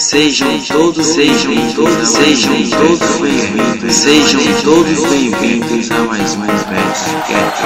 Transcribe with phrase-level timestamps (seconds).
[0.00, 7.60] Sejam todos, sejam todos, sejam todos bem-vindos, sejam todos bem-vindos a mais um Bestcast.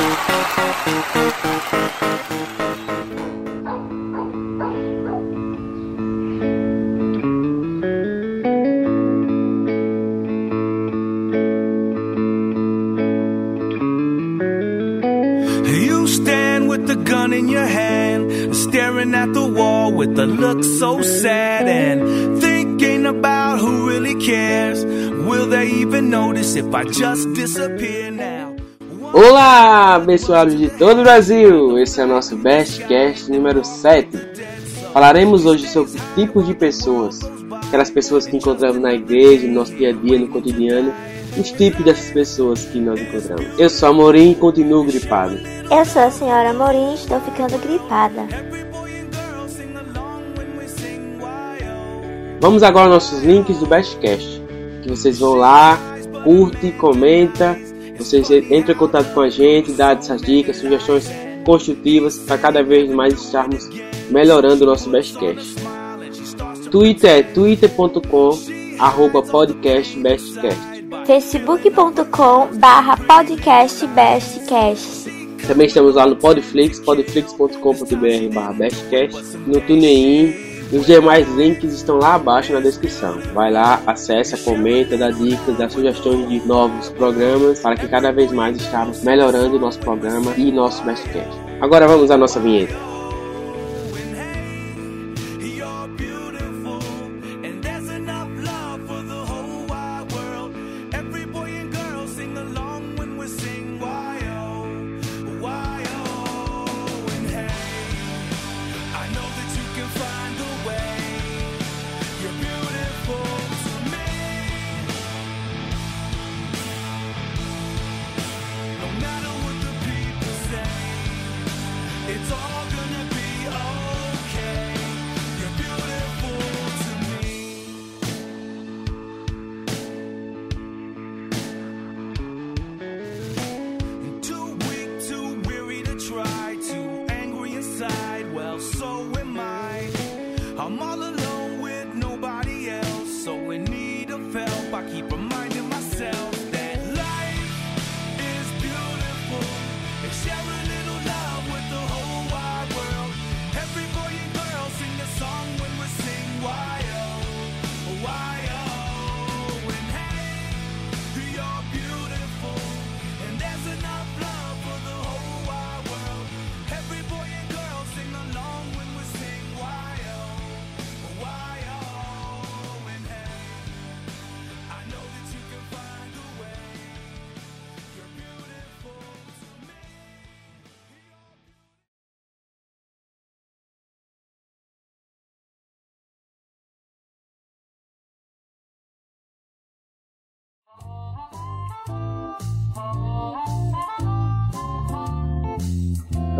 [0.00, 0.39] You
[20.80, 24.82] so sad and thinking about who really cares.
[25.28, 28.56] Will they even notice if I just disappear now?
[29.12, 31.78] Olá, abençoados de todo o Brasil!
[31.78, 34.08] Esse é o nosso Bestcast número 7.
[34.94, 37.20] Falaremos hoje sobre tipos de pessoas,
[37.66, 40.94] aquelas pessoas que encontramos na igreja, no nosso dia a dia, no cotidiano,
[41.36, 43.46] os tipos dessas pessoas que nós encontramos.
[43.58, 45.38] Eu sou Amorim e continuo gripado.
[45.70, 48.69] Eu sou a senhora Morim e estou ficando gripada.
[52.40, 54.42] Vamos agora aos nossos links do Bestcast,
[54.82, 55.78] que vocês vão lá,
[56.24, 57.54] curte, comenta,
[57.98, 61.06] vocês entram em contato com a gente, dá essas dicas, sugestões
[61.44, 63.68] construtivas para cada vez mais estarmos
[64.10, 65.54] melhorando o nosso Bestcast.
[66.70, 68.38] Twitter é twitter.com
[68.78, 70.84] arroba podcast bestcast.
[71.06, 75.10] facebook.com barra podcast bestcast.
[75.46, 82.14] Também estamos lá no Podflix, podflix.com.br barra bestcast, no TuneIn, os demais links estão lá
[82.14, 83.18] abaixo na descrição.
[83.34, 88.30] Vai lá, acessa, comenta, dá dicas, dá sugestões de novos programas para que cada vez
[88.30, 91.36] mais estamos melhorando o nosso programa e nosso bestcast.
[91.60, 92.89] Agora vamos à nossa vinheta.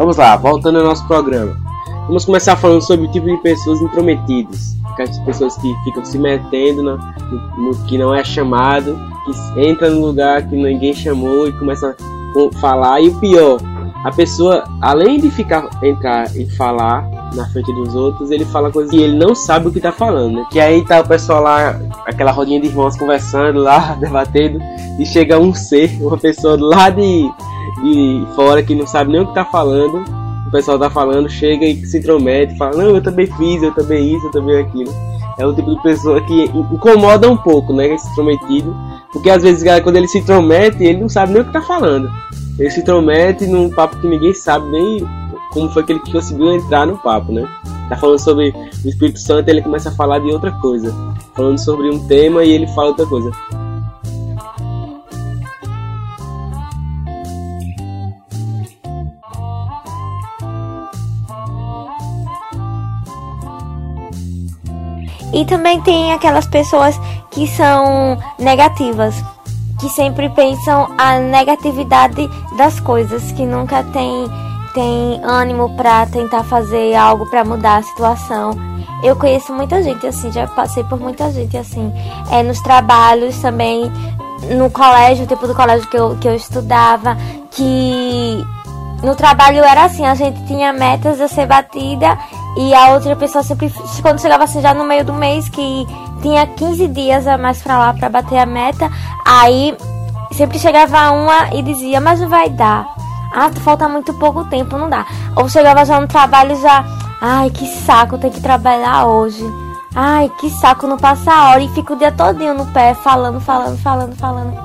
[0.00, 1.55] Vamos lá, voltando ao nosso programa.
[2.06, 4.75] Vamos começar falando sobre o tipo de pessoas intrometidas.
[4.93, 9.91] Aquelas pessoas que ficam se metendo no, no- no que não é chamado, que entra
[9.91, 13.03] no lugar que ninguém chamou e começa a falar.
[13.03, 13.60] E o pior,
[14.03, 18.91] a pessoa, além de ficar entrar e falar na frente dos outros, ele fala coisas
[18.91, 20.47] que ele não sabe o que tá falando, né?
[20.50, 24.59] Que aí tá o pessoal lá, aquela rodinha de irmãos conversando lá, debatendo,
[24.99, 27.31] e chega um ser, uma pessoa lá de,
[27.82, 30.04] de fora que não sabe nem o que tá falando.
[30.47, 34.16] O pessoal tá falando, chega e se intromete, fala, não, eu também fiz, eu também
[34.16, 34.92] isso, eu também aquilo.
[35.38, 37.95] É o tipo de pessoa que incomoda um pouco, né?
[37.95, 38.77] Esse intrometido.
[39.12, 42.10] Porque às vezes, quando ele se intromete, ele não sabe nem o que tá falando.
[42.59, 45.06] Ele se intromete num papo que ninguém sabe nem
[45.53, 47.48] como foi que ele conseguiu entrar no papo, né?
[47.89, 48.54] Tá falando sobre
[48.84, 50.95] o Espírito Santo ele começa a falar de outra coisa.
[51.34, 53.30] Falando sobre um tema e ele fala outra coisa.
[65.32, 66.98] E também tem aquelas pessoas
[67.30, 69.15] que são negativas,
[69.78, 74.28] que sempre pensam a negatividade das coisas, que nunca tem,
[74.74, 78.50] tem ânimo pra tentar fazer algo pra mudar a situação.
[79.03, 81.92] Eu conheço muita gente assim, já passei por muita gente assim.
[82.30, 83.91] É, nos trabalhos também
[84.56, 87.16] no colégio, o tempo do colégio que eu, que eu estudava,
[87.50, 88.44] que
[89.03, 92.18] no trabalho era assim, a gente tinha metas a ser batida
[92.56, 95.86] e a outra pessoa sempre, quando chegava assim já no meio do mês, que
[96.20, 98.91] tinha 15 dias a mais pra lá pra bater a meta,
[99.24, 99.76] aí
[100.32, 102.86] sempre chegava uma e dizia, mas não vai dar.
[103.32, 105.06] Ah, falta muito pouco tempo, não dá.
[105.36, 106.84] Ou chegava já no trabalho já,
[107.20, 109.44] ai que saco, tem que trabalhar hoje.
[109.94, 113.41] Ai, que saco, não passa a hora e fica o dia todinho no pé, falando,
[113.41, 114.56] falando, falando, falando.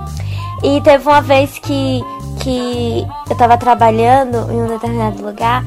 [0.63, 2.01] E teve uma vez que,
[2.41, 5.63] que eu tava trabalhando em um determinado lugar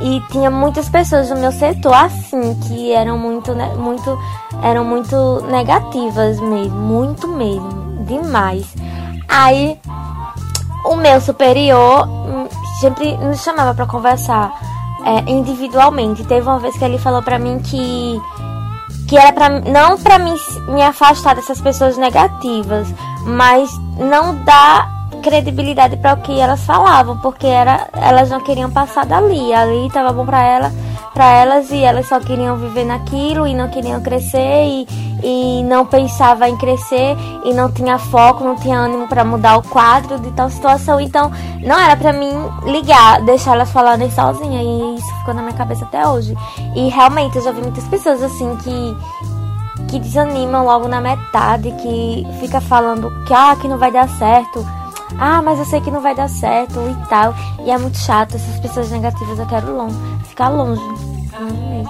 [0.00, 4.18] e tinha muitas pessoas do meu setor assim que eram muito muito
[4.62, 8.66] eram muito negativas mesmo muito mesmo demais.
[9.28, 9.78] Aí
[10.84, 12.48] o meu superior hum,
[12.80, 14.52] sempre nos chamava para conversar
[15.04, 16.24] é, individualmente.
[16.24, 18.20] Teve uma vez que ele falou para mim que
[19.08, 20.34] que era para não para mim
[20.68, 22.86] me afastar dessas pessoas negativas
[23.24, 29.04] mas não dar credibilidade para o que elas falavam, porque era, elas não queriam passar
[29.06, 29.52] dali.
[29.52, 30.72] Ali estava bom para ela,
[31.12, 34.88] para elas e elas só queriam viver naquilo e não queriam crescer e,
[35.22, 39.62] e não pensava em crescer e não tinha foco, não tinha ânimo para mudar o
[39.62, 41.00] quadro de tal situação.
[41.00, 41.30] Então,
[41.62, 42.32] não era para mim
[42.64, 46.36] ligar, deixar elas falarem sozinha e isso ficou na minha cabeça até hoje.
[46.74, 48.96] E realmente eu já vi muitas pessoas assim que
[49.88, 54.64] que desanimam logo na metade, que fica falando que ah, que não vai dar certo
[55.18, 57.34] ah, mas eu sei que não vai dar certo e tal.
[57.64, 60.82] E é muito chato, essas pessoas negativas eu quero longe, ficar longe.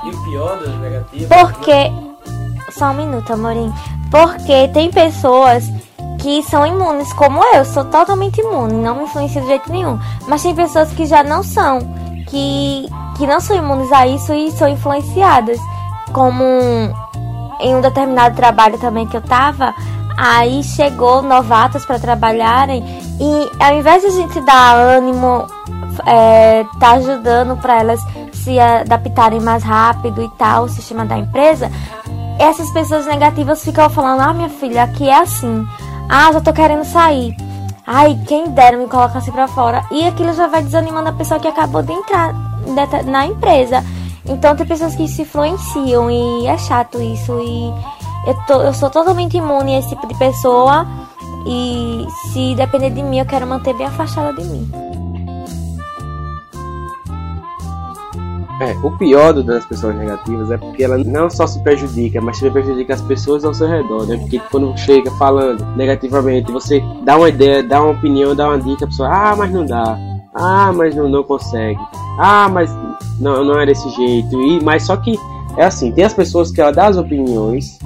[0.05, 1.29] E o pior das negativas?
[1.29, 1.93] Porque.
[2.70, 3.73] Só um minuto, amorim.
[4.11, 5.65] Porque tem pessoas
[6.19, 9.99] que são imunes, como eu, sou totalmente imune, não me influencia de jeito nenhum.
[10.26, 11.79] Mas tem pessoas que já não são,
[12.29, 15.59] que, que não são imunes a isso e são influenciadas.
[16.12, 16.44] Como
[17.61, 19.75] em um determinado trabalho também que eu tava,
[20.19, 22.85] aí chegou novatos para trabalharem
[23.20, 25.47] e ao invés de a gente dar ânimo,
[26.05, 28.00] é, tá ajudando para elas
[28.32, 31.70] se adaptarem mais rápido e tal, o sistema da empresa,
[32.38, 35.67] essas pessoas negativas ficam falando: Ah, minha filha, aqui é assim.
[36.09, 37.37] Ah, já tô querendo sair.
[37.87, 39.85] Ai, quem dera me colocar assim pra fora.
[39.91, 42.35] E aquilo já vai desanimando a pessoa que acabou de entrar
[43.06, 43.85] na empresa.
[44.26, 47.32] Então tem pessoas que se influenciam e é chato isso.
[47.41, 47.73] E
[48.28, 50.86] eu, tô, eu sou totalmente imune a esse tipo de pessoa.
[51.46, 54.70] E se depender de mim, eu quero manter bem afastada de mim.
[58.60, 62.54] É, o pior das pessoas negativas é porque ela não só se prejudica, mas também
[62.54, 64.16] prejudica as pessoas ao seu redor, né?
[64.16, 68.84] Porque quando chega falando negativamente, você dá uma ideia, dá uma opinião, dá uma dica,
[68.84, 69.96] a pessoa, ah, mas não dá.
[70.34, 71.80] Ah, mas não, não consegue.
[72.19, 72.69] Ah, mas
[73.20, 74.42] não, não é desse jeito.
[74.42, 75.16] E, mas só que
[75.56, 77.78] é assim, tem as pessoas que ela dá as opiniões,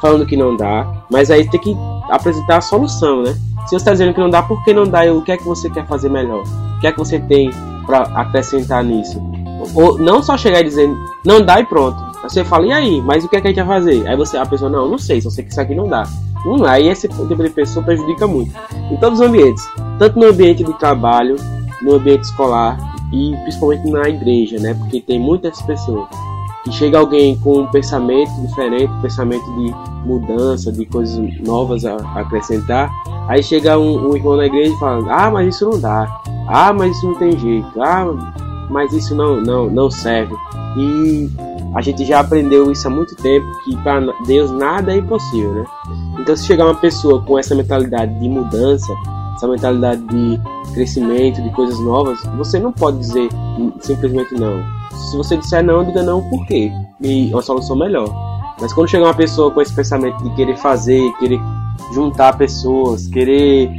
[0.00, 1.76] falando que não dá, mas aí tem que
[2.10, 3.32] apresentar a solução, né?
[3.64, 5.02] Se você está dizendo que não dá, por que não dá?
[5.12, 6.42] O que é que você quer fazer melhor?
[6.76, 7.50] O que é que você tem
[7.86, 9.20] para acrescentar nisso?
[9.74, 10.90] Ou não só chegar e dizer
[11.24, 12.10] não dá e pronto.
[12.22, 13.00] Você fala, e aí?
[13.00, 14.06] Mas o que é que a gente vai fazer?
[14.06, 16.04] Aí você, a pessoa, não, não sei, só sei que isso aqui não dá.
[16.46, 18.52] Hum, aí esse tipo de pessoa prejudica muito.
[18.90, 19.66] Em todos os ambientes.
[19.98, 21.36] Tanto no ambiente de trabalho,
[21.82, 22.78] no ambiente escolar
[23.12, 24.74] e principalmente na igreja, né?
[24.74, 26.08] Porque tem muitas pessoas
[26.64, 29.74] que chega alguém com um pensamento diferente, um pensamento de
[30.06, 32.90] mudança, de coisas novas a, acrescentar,
[33.28, 36.72] aí chega um, um, irmão na igreja e fala, ah, mas isso não dá, ah,
[36.72, 38.06] mas isso não tem jeito, ah,
[38.68, 40.34] mas isso não, não, não serve.
[40.76, 41.30] E
[41.74, 45.64] a gente já aprendeu isso há muito tempo, que para Deus nada é impossível, né?
[46.18, 48.92] Então se chegar uma pessoa com essa mentalidade de mudança,
[49.34, 50.40] essa mentalidade de
[50.74, 53.28] crescimento, de coisas novas, você não pode dizer
[53.80, 56.72] simplesmente não se você disser não, diga não por quê.
[57.00, 58.08] E uma solução melhor.
[58.60, 61.40] Mas quando chegar uma pessoa com esse pensamento de querer fazer, querer
[61.92, 63.70] juntar pessoas, querer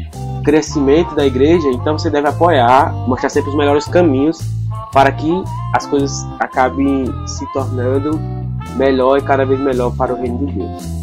[0.43, 4.39] crescimento da igreja, então você deve apoiar, mostrar sempre os melhores caminhos
[4.91, 5.31] para que
[5.73, 8.19] as coisas acabem se tornando
[8.75, 11.01] melhor e cada vez melhor para o reino de Deus.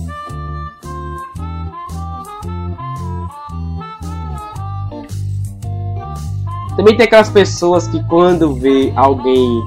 [6.77, 9.67] Também tem aquelas pessoas que quando vê alguém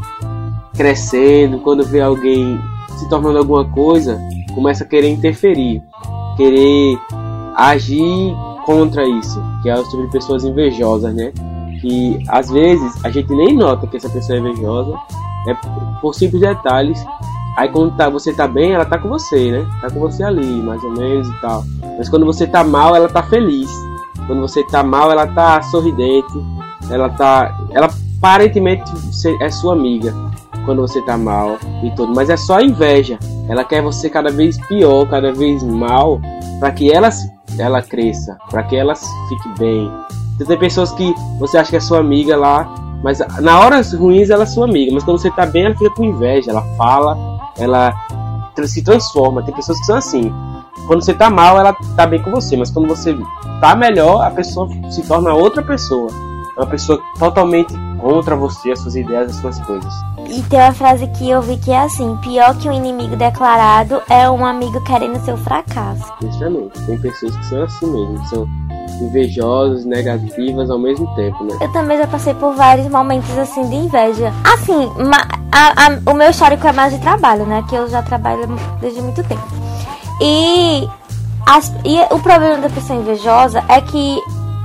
[0.81, 2.59] crescendo, quando vê alguém
[2.97, 4.19] se tornando alguma coisa,
[4.55, 5.79] começa a querer interferir,
[6.35, 6.97] querer
[7.55, 8.35] agir
[8.65, 11.31] contra isso, que é o tipo pessoas invejosas, né?
[11.79, 14.95] Que às vezes a gente nem nota que essa pessoa é invejosa,
[15.47, 15.53] é
[16.01, 17.05] por simples detalhes.
[17.57, 19.67] Aí quando tá, você tá bem, ela tá com você, né?
[19.81, 21.63] Tá com você ali, mais ou menos e tal.
[21.95, 23.69] Mas quando você tá mal, ela tá feliz.
[24.25, 26.43] Quando você tá mal, ela tá sorridente.
[26.89, 27.55] Ela tá.
[27.69, 28.91] Ela aparentemente
[29.41, 30.30] é sua amiga
[30.65, 33.17] quando você tá mal e tudo, mas é só inveja.
[33.49, 36.19] Ela quer você cada vez pior, cada vez mal,
[36.59, 37.09] para que ela
[37.59, 39.91] ela cresça, para que ela fique bem.
[40.37, 44.29] Você tem pessoas que você acha que é sua amiga lá, mas na horas ruins
[44.29, 47.17] ela é sua amiga, mas quando você tá bem ela fica com inveja, ela fala,
[47.57, 47.93] ela
[48.65, 49.43] se transforma.
[49.43, 50.31] Tem pessoas que são assim.
[50.87, 53.15] Quando você tá mal, ela tá bem com você, mas quando você
[53.59, 56.09] tá melhor, a pessoa se torna outra pessoa.
[56.57, 59.93] É uma pessoa totalmente contra você, as suas ideias, as suas coisas.
[60.27, 64.01] E tem uma frase que eu vi que é assim: pior que um inimigo declarado
[64.09, 66.11] é um amigo querendo seu fracasso.
[66.21, 66.85] Justamente.
[66.85, 68.47] Tem pessoas que são assim mesmo, que são
[69.01, 71.57] invejosas, negativas ao mesmo tempo, né?
[71.61, 74.33] Eu também já passei por vários momentos assim de inveja.
[74.43, 74.89] Assim,
[75.51, 77.63] a, a, o meu histórico é mais de trabalho, né?
[77.69, 78.47] Que eu já trabalho
[78.79, 79.43] desde muito tempo.
[80.21, 80.87] E,
[81.47, 84.21] as, e o problema da pessoa invejosa é que,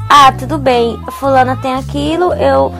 [0.09, 2.73] ah, tudo bem, fulana tem aquilo, eu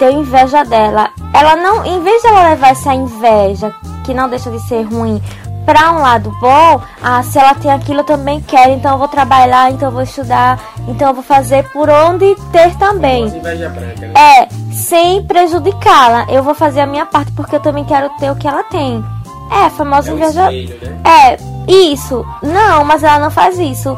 [0.00, 1.10] tenho inveja dela.
[1.32, 5.22] Ela não, em vez de ela levar essa inveja, que não deixa de ser ruim,
[5.66, 9.06] para um lado bom, ah, se ela tem aquilo eu também quero, então eu vou
[9.06, 13.30] trabalhar, então eu vou estudar, então eu vou fazer por onde ter também.
[13.30, 14.12] Né?
[14.14, 16.26] É, sem prejudicá-la.
[16.30, 19.04] Eu vou fazer a minha parte porque eu também quero ter o que ela tem.
[19.52, 20.52] É, a famosa É inveja.
[20.52, 21.00] espelho, né?
[21.04, 22.24] É, isso.
[22.42, 23.96] Não, mas ela não faz isso.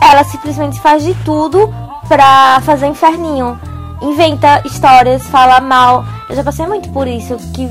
[0.00, 1.74] Ela simplesmente faz de tudo
[2.08, 3.58] pra fazer inferninho.
[4.04, 6.04] Inventa histórias, fala mal.
[6.28, 7.66] Eu já passei muito por isso, que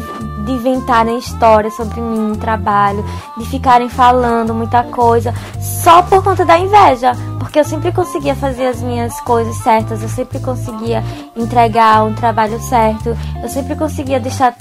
[0.46, 3.06] de inventarem histórias sobre mim, trabalho,
[3.38, 7.14] de ficarem falando muita coisa, só por conta da inveja.
[7.44, 11.04] Porque eu sempre conseguia fazer as minhas coisas certas, eu sempre conseguia
[11.36, 14.56] entregar um trabalho certo, eu sempre conseguia deixar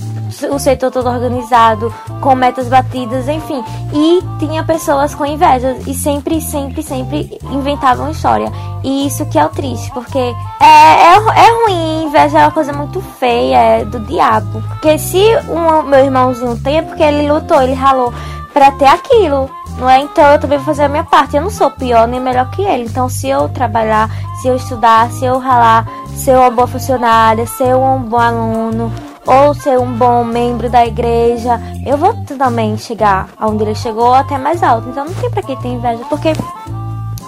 [0.50, 3.62] o setor todo organizado, com metas batidas, enfim.
[3.92, 8.50] E tinha pessoas com inveja e sempre, sempre, sempre inventavam história.
[8.82, 12.72] E isso que é o triste, porque é, é, é ruim, inveja é uma coisa
[12.72, 14.60] muito feia, é do diabo.
[14.68, 18.12] Porque se um meu irmãozinho tem, é porque ele lutou, ele ralou
[18.52, 19.48] pra ter aquilo.
[19.78, 20.00] Não é?
[20.00, 21.36] Então eu também vou fazer a minha parte.
[21.36, 22.84] Eu não sou pior nem melhor que ele.
[22.84, 24.10] Então se eu trabalhar,
[24.40, 25.86] se eu estudar, se eu ralar,
[26.16, 28.92] ser uma boa funcionária, ser um bom aluno,
[29.26, 34.14] ou ser um bom membro da igreja, eu vou também chegar aonde ele chegou ou
[34.14, 34.88] até mais alto.
[34.88, 36.32] Então não tem pra que ter inveja, porque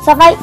[0.04, 0.36] só vai.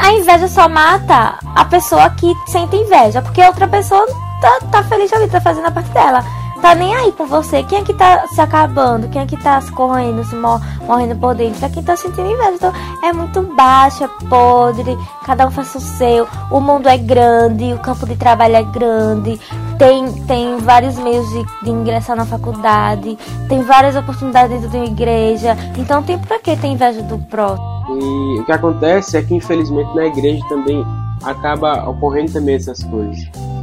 [0.00, 4.04] A inveja só mata a pessoa que sente inveja, porque a outra pessoa
[4.40, 6.24] tá, tá feliz ali, tá fazendo a parte dela.
[6.66, 7.62] Tá nem aí por você.
[7.62, 9.08] Quem é que tá se acabando?
[9.08, 11.64] Quem é que tá se correndo, se mor morrendo por dentro?
[11.64, 12.54] É quem tá sentindo inveja.
[12.54, 12.72] Então
[13.04, 14.98] é muito baixo, é podre.
[15.24, 16.26] Cada um faz o seu.
[16.50, 19.38] O mundo é grande, o campo de trabalho é grande.
[19.78, 23.16] Tem, tem vários meios de, de ingressar na faculdade.
[23.48, 25.56] Tem várias oportunidades dentro de uma igreja.
[25.78, 27.64] Então tem pra que ter inveja do próximo.
[27.90, 30.84] E o que acontece é que infelizmente na igreja também
[31.22, 33.55] acaba ocorrendo também essas coisas.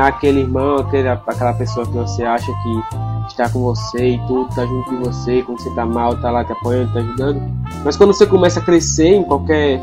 [0.00, 4.66] Aquele irmão, aquele, aquela pessoa que você acha que está com você e tudo, tá
[4.66, 7.40] junto de você, quando você tá mal, tá lá te apoiando, tá ajudando.
[7.84, 9.80] Mas quando você começa a crescer em qualquer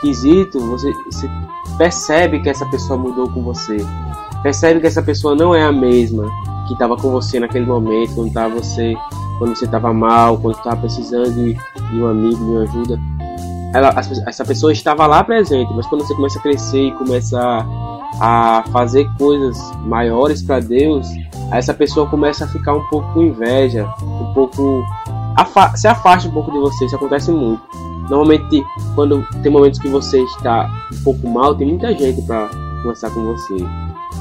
[0.00, 1.30] quesito, você, você
[1.76, 3.78] percebe que essa pessoa mudou com você.
[4.42, 6.24] Percebe que essa pessoa não é a mesma
[6.66, 8.94] que estava com você naquele momento, quando tava você,
[9.38, 12.98] quando você estava mal, quando estava precisando de, de um amigo, de uma ajuda
[13.74, 13.94] ela,
[14.26, 17.60] essa pessoa estava lá presente, mas quando você começa a crescer e começa a,
[18.20, 21.06] a fazer coisas maiores para Deus,
[21.52, 24.84] essa pessoa começa a ficar um pouco com inveja, um pouco
[25.36, 26.84] afa se afasta um pouco de você.
[26.84, 27.62] Isso acontece muito.
[28.10, 32.48] Normalmente, quando tem momentos que você está um pouco mal, tem muita gente para
[32.82, 33.56] conversar com você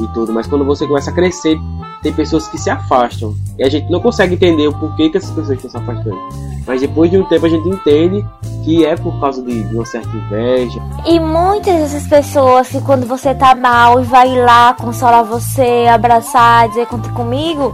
[0.04, 1.58] e tudo, mas quando você começa a crescer,
[2.02, 5.32] tem pessoas que se afastam e a gente não consegue entender o porquê que essas
[5.32, 6.18] pessoas estão se afastando.
[6.66, 8.26] Mas depois de um tempo a gente entende
[8.64, 10.82] que é por causa de, de uma certa inveja.
[11.06, 16.68] E muitas dessas pessoas que quando você tá mal e vai lá consolar você, abraçar,
[16.68, 17.74] dizer conta comigo,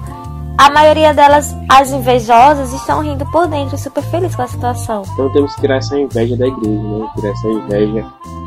[0.58, 5.02] a maioria delas, as invejosas, estão rindo por dentro, super felizes com a situação.
[5.14, 7.08] Então temos que tirar essa inveja da igreja, né?
[7.16, 8.06] Tirar essa inveja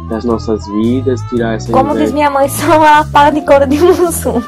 [0.09, 2.05] das nossas vidas, tirar essa Como inveja.
[2.05, 4.41] diz minha mãe, só uma pala de couro de mussum.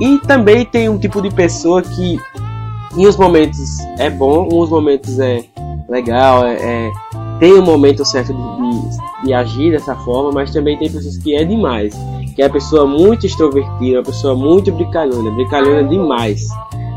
[0.00, 2.18] E também tem um tipo de pessoa que
[2.96, 5.44] em uns momentos é bom, em uns momentos é
[5.88, 6.54] legal, é,
[6.88, 6.92] é-
[7.38, 11.34] tem um momento certo de, de- de agir dessa forma, mas também tem pessoas que
[11.34, 11.94] é demais.
[12.34, 16.40] Que é a pessoa muito extrovertida, uma pessoa muito brincalhona, brincalhona demais.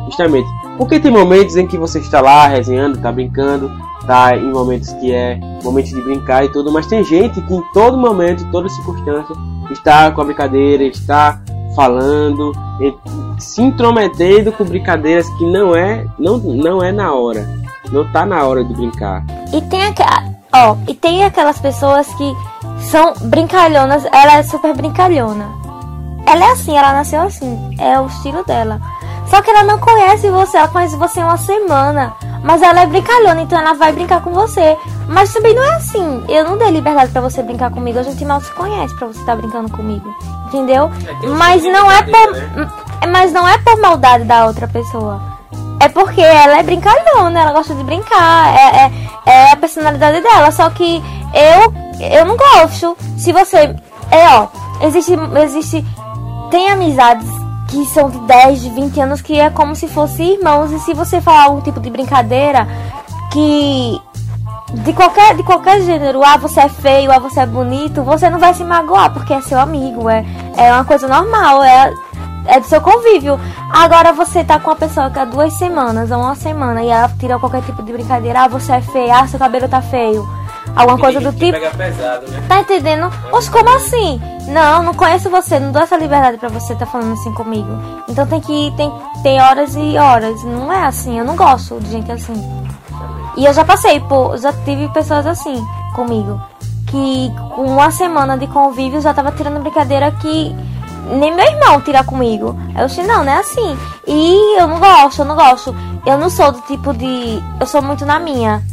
[0.06, 0.48] Justamente.
[0.78, 3.72] Porque tem momentos em que você está lá resenhando, tá brincando,
[4.06, 7.62] tá em momentos que é momento de brincar e tudo, mas tem gente que em
[7.74, 9.36] todo momento, em toda circunstância,
[9.72, 11.42] está com a brincadeira, está
[11.76, 12.52] falando,
[13.38, 17.48] se intrometendo com brincadeiras que não é, não, não é na hora.
[17.92, 19.24] Não tá na hora de brincar.
[19.54, 22.34] E tem, aqua- ó, e tem aquelas pessoas que
[22.80, 25.46] são brincalhonas, ela é super brincalhona.
[26.26, 27.76] ela é assim, ela nasceu assim.
[27.80, 28.80] É o estilo dela.
[29.28, 32.14] Só que ela não conhece você, ela conhece você uma semana.
[32.44, 34.78] Mas ela é brincalhona, então ela vai brincar com você.
[35.08, 36.24] Mas também não é assim.
[36.30, 38.00] Eu não dei liberdade pra você brincar comigo.
[38.00, 40.14] A gente mal se conhece pra você estar brincando comigo.
[40.48, 40.90] Entendeu?
[41.38, 43.10] Mas não é por.
[43.10, 45.22] Mas não é por maldade da outra pessoa.
[45.80, 48.54] É porque ela é brincalhona, ela gosta de brincar.
[48.56, 48.92] É, é,
[49.26, 50.52] é a personalidade dela.
[50.52, 51.04] Só que
[51.34, 52.98] eu, eu não gosto.
[53.18, 53.76] Se você.
[54.12, 54.48] É, ó.
[54.82, 55.14] Existe.
[55.44, 55.86] Existe.
[56.52, 57.28] Tem amizades
[57.68, 60.72] que são de 10, de 20 anos que é como se fossem irmãos.
[60.72, 62.68] E se você falar algum tipo de brincadeira
[63.32, 64.02] que.
[64.74, 68.38] De qualquer, de qualquer gênero, ah, você é feio, ah, você é bonito, você não
[68.38, 70.26] vai se magoar, porque é seu amigo, é,
[70.58, 71.94] é uma coisa normal, é,
[72.48, 73.40] é do seu convívio.
[73.72, 77.10] Agora você tá com uma pessoa que há duas semanas ou uma semana e ela
[77.18, 80.28] tira qualquer tipo de brincadeira, ah, você é feio, ah, seu cabelo tá feio.
[80.78, 81.58] Alguma coisa do tipo.
[81.76, 82.44] Pesado, né?
[82.48, 83.12] Tá entendendo?
[83.32, 84.22] Oxe, como assim?
[84.48, 87.68] Não, não conheço você, não dou essa liberdade pra você tá falando assim comigo.
[88.08, 88.72] Então tem que.
[88.78, 88.92] Tem,
[89.24, 90.44] tem horas e horas.
[90.44, 92.34] Não é assim, eu não gosto de gente assim.
[93.36, 94.38] E eu já passei por.
[94.38, 95.62] Já tive pessoas assim
[95.96, 96.40] comigo.
[96.88, 100.56] Que com uma semana de convívio já tava tirando brincadeira que
[101.12, 102.58] nem meu irmão tira comigo.
[102.78, 103.78] Eu disse, não, não é assim.
[104.06, 105.76] E eu não gosto, eu não gosto.
[106.06, 107.42] Eu não sou do tipo de.
[107.60, 108.64] Eu sou muito na minha.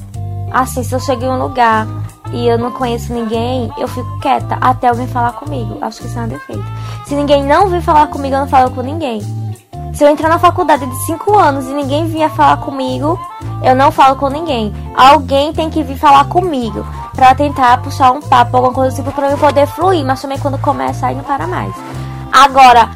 [0.55, 1.85] Assim, se eu chego em um lugar
[2.33, 5.79] e eu não conheço ninguém, eu fico quieta até alguém falar comigo.
[5.81, 6.65] Acho que isso é um defeito.
[7.05, 9.21] Se ninguém não vir falar comigo, eu não falo com ninguém.
[9.93, 13.19] Se eu entrar na faculdade de 5 anos e ninguém vier falar comigo,
[13.65, 14.73] eu não falo com ninguém.
[14.97, 19.31] Alguém tem que vir falar comigo pra tentar puxar um papo, alguma coisa tipo, pra
[19.31, 20.05] eu poder fluir.
[20.05, 21.75] Mas também quando começa, aí não para mais.
[22.33, 22.91] Agora,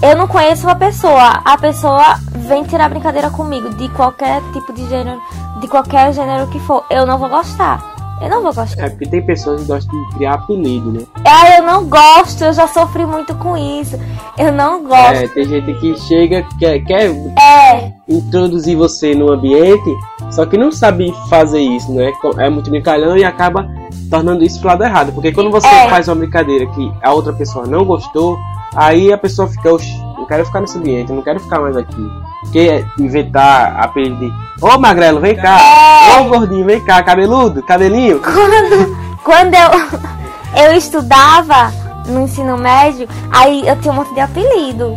[0.00, 4.88] eu não conheço uma pessoa, a pessoa vem tirar brincadeira comigo de qualquer tipo de
[4.88, 5.20] gênero,
[5.60, 7.96] de qualquer gênero que for, eu não vou gostar.
[8.20, 8.86] Eu não vou gostar.
[8.86, 11.02] É porque tem pessoas que gostam de criar apelido, né?
[11.24, 13.96] Ah, eu não gosto, eu já sofri muito com isso.
[14.36, 15.14] Eu não gosto.
[15.22, 19.88] É, tem gente que chega, quer, quer É, introduzir você no ambiente,
[20.32, 22.12] só que não sabe fazer isso, né?
[22.38, 23.68] É muito brincalhão e acaba
[24.10, 25.12] tornando isso pro lado errado.
[25.12, 25.88] Porque quando você É.
[25.88, 28.36] faz uma brincadeira que a outra pessoa não gostou,
[28.74, 32.10] aí a pessoa fica, "Oxi, não quero ficar nesse ambiente, não quero ficar mais aqui.
[32.40, 36.20] Porque inventar apelido de, ô magrelo, vem cá, É.
[36.20, 38.20] ô gordinho, vem cá, cabeludo, cabelinho.
[38.22, 41.72] quando, quando eu, eu estudava
[42.06, 44.96] no ensino médio, aí eu tinha um monte de apelido.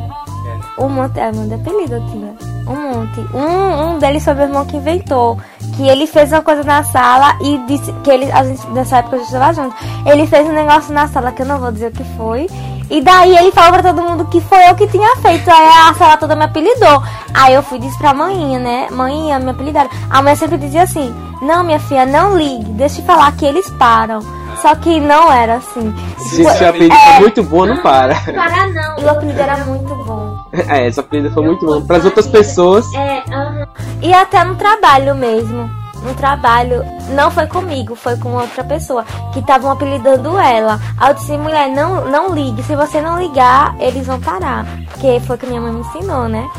[0.77, 2.33] Um monte, é, um monte de apelido eu tinha.
[2.67, 3.19] Um monte.
[3.35, 5.37] Um, um deles foi meu irmão que inventou.
[5.75, 9.19] Que ele fez uma coisa na sala e disse que ele, gente, nessa época a
[9.19, 9.75] gente estava junto.
[10.05, 12.47] Ele fez um negócio na sala que eu não vou dizer o que foi.
[12.91, 15.49] E daí ele falou pra todo mundo que foi eu que tinha feito.
[15.49, 17.01] Aí a sala toda me apelidou.
[17.33, 18.87] Aí eu fui e disse pra manhinha, né?
[18.91, 19.89] Manhinha, me apelidaram.
[20.09, 22.69] A mãe sempre dizia assim: Não, minha filha, não ligue.
[22.73, 24.19] Deixa eu falar que eles param.
[24.61, 25.95] Só que não era assim.
[26.17, 28.13] Se esse apelido for muito bom, não para.
[28.13, 28.99] Para não.
[28.99, 30.35] E o apelido era muito bom.
[30.51, 31.81] É, esse apelido foi muito bom.
[31.81, 33.23] Para as outras pessoas, É.
[34.01, 35.80] E até no trabalho mesmo.
[36.03, 40.79] No trabalho, não foi comigo, foi com outra pessoa que estavam apelidando ela.
[40.97, 42.63] Aí eu disse, mulher, não, não ligue.
[42.63, 44.65] Se você não ligar, eles vão parar.
[44.89, 46.49] Porque foi o que minha mãe me ensinou, né?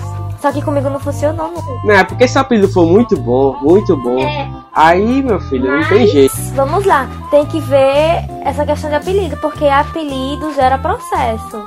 [0.43, 1.53] Só que comigo não funcionou.
[1.53, 1.85] Não.
[1.85, 2.03] né?
[2.03, 4.19] Porque esse apelido foi muito bom, muito bom.
[4.19, 4.51] É.
[4.75, 6.35] Aí, meu filho, não tem jeito.
[6.57, 11.65] Vamos lá, tem que ver essa questão de apelido, porque apelido gera processo.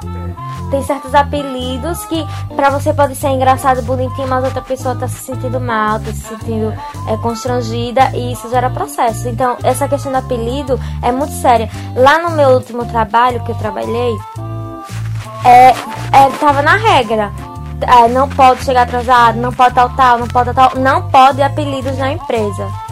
[0.69, 2.25] Tem certos apelidos que
[2.55, 6.21] pra você pode ser engraçado, bonitinho, mas outra pessoa tá se sentindo mal, tá se
[6.21, 6.73] sentindo
[7.07, 9.27] é, constrangida e isso gera processo.
[9.29, 11.69] Então, essa questão do apelido é muito séria.
[11.95, 14.15] Lá no meu último trabalho que eu trabalhei,
[15.45, 17.31] é, é, tava na regra.
[17.81, 20.71] É, não pode chegar atrasado, não pode tal, tal, não pode tal.
[20.75, 22.84] Não pode apelidos na empresa.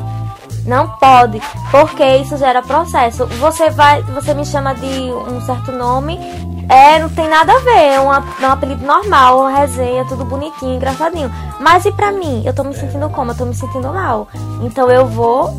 [0.65, 3.25] Não pode, porque isso gera processo.
[3.25, 6.17] Você vai, você me chama de um certo nome,
[6.69, 10.75] é, não tem nada a ver, é um, é um apelido normal, resenha, tudo bonitinho,
[10.75, 11.29] engraçadinho.
[11.59, 12.43] Mas e pra mim?
[12.45, 13.31] Eu tô me sentindo como?
[13.31, 14.27] Eu tô me sentindo mal.
[14.61, 15.53] Então eu vou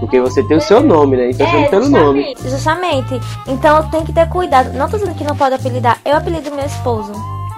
[0.00, 1.30] Porque você tem o seu nome, né?
[1.30, 2.34] Então chama pelo nome.
[2.42, 3.20] Justamente.
[3.46, 4.72] Então eu tenho que ter cuidado.
[4.72, 5.98] Não tô dizendo que não pode apelidar.
[6.04, 7.12] Eu apelido meu esposo.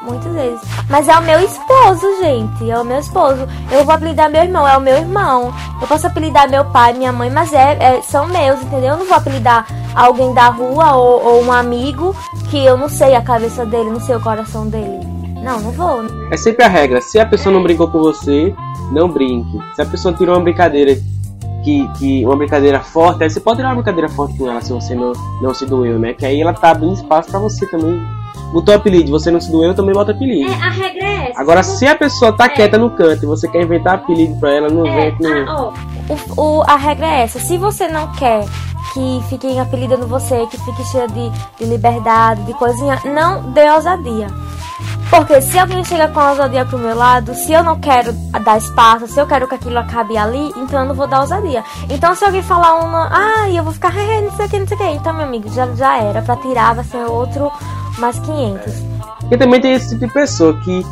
[0.04, 0.60] Muitas vezes.
[0.88, 2.68] Mas é o meu esposo, gente.
[2.70, 3.46] É o meu esposo.
[3.70, 4.66] Eu vou apelidar meu irmão.
[4.66, 5.52] É o meu irmão.
[5.80, 8.90] Eu posso apelidar meu pai, minha mãe, mas é, é- são meus, entendeu?
[8.94, 12.14] Eu não vou apelidar alguém da rua ou, ou um amigo
[12.50, 15.00] que eu não sei a cabeça dele, não sei o coração dele.
[15.42, 16.04] Não, não vou.
[16.30, 17.00] É sempre a regra.
[17.00, 18.54] Se a pessoa não brincou com você,
[18.90, 19.58] não brinque.
[19.74, 20.96] Se a pessoa tirou uma brincadeira
[21.64, 24.72] que, que uma brincadeira forte, aí você pode tirar uma brincadeira forte com ela se
[24.72, 26.12] você não, não se doeu, né?
[26.12, 28.00] Que aí ela tá abrindo espaço pra você também.
[28.52, 30.50] Botou apelido, você não se doeu, também bota apelido.
[30.52, 31.40] a regra é essa.
[31.40, 34.68] Agora, se a pessoa tá quieta no canto e você quer inventar apelido pra ela,
[34.68, 35.26] não vem com.
[35.26, 35.72] ah,
[36.38, 37.38] ó, o, o- a regra é essa.
[37.38, 38.44] Se você não quer
[38.92, 43.00] que fiquem apelidando você, que fique cheia de, de liberdade, de coisinha.
[43.06, 44.26] Não dê ousadia.
[45.08, 48.12] Porque se alguém chega com ousadia pro meu lado, se eu não quero
[48.44, 51.62] dar espaço, se eu quero que aquilo acabe ali, então eu não vou dar ousadia.
[51.88, 53.92] Então se alguém falar uma, ah, eu vou ficar,
[54.22, 56.36] não sei o que, não sei o que, então meu amigo, já, já era, pra
[56.36, 57.50] tirar vai ser outro
[57.98, 58.74] mais 500.
[59.30, 60.84] E também tem esse tipo de pessoa que,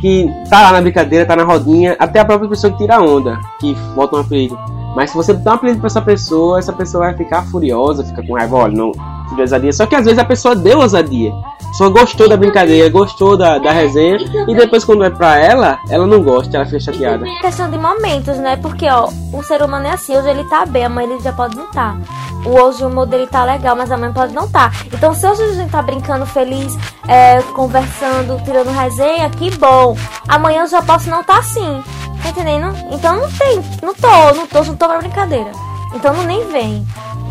[0.00, 3.38] que tá lá na brincadeira, tá na rodinha, até a própria pessoa que tira onda,
[3.58, 4.58] que bota um apelido.
[4.94, 8.26] Mas se você dar um apelido pra essa pessoa, essa pessoa vai ficar furiosa, fica
[8.26, 8.92] com raiva, olha, não,
[9.28, 9.72] tive ousadia.
[9.72, 11.32] Só que às vezes a pessoa deu ousadia.
[11.32, 15.78] A pessoa gostou da brincadeira, gostou da, da resenha, e depois quando é pra ela,
[15.88, 17.26] ela não gosta, ela fica chateada.
[17.26, 18.56] É questão de momentos, né?
[18.56, 21.56] Porque, ó, o ser humano é assim, hoje ele tá bem, amanhã ele já pode
[21.56, 21.96] não tá.
[22.44, 24.70] O hoje o humor dele tá legal, mas amanhã pode não tá.
[24.86, 26.76] Então se hoje a gente tá brincando feliz,
[27.06, 29.96] é, conversando, tirando resenha, que bom.
[30.28, 31.82] Amanhã eu já posso não tá assim.
[32.22, 32.74] Tá entendendo?
[32.90, 35.50] Então não tem, não tô, não tô, não tô pra brincadeira.
[35.94, 36.86] Então não nem vem.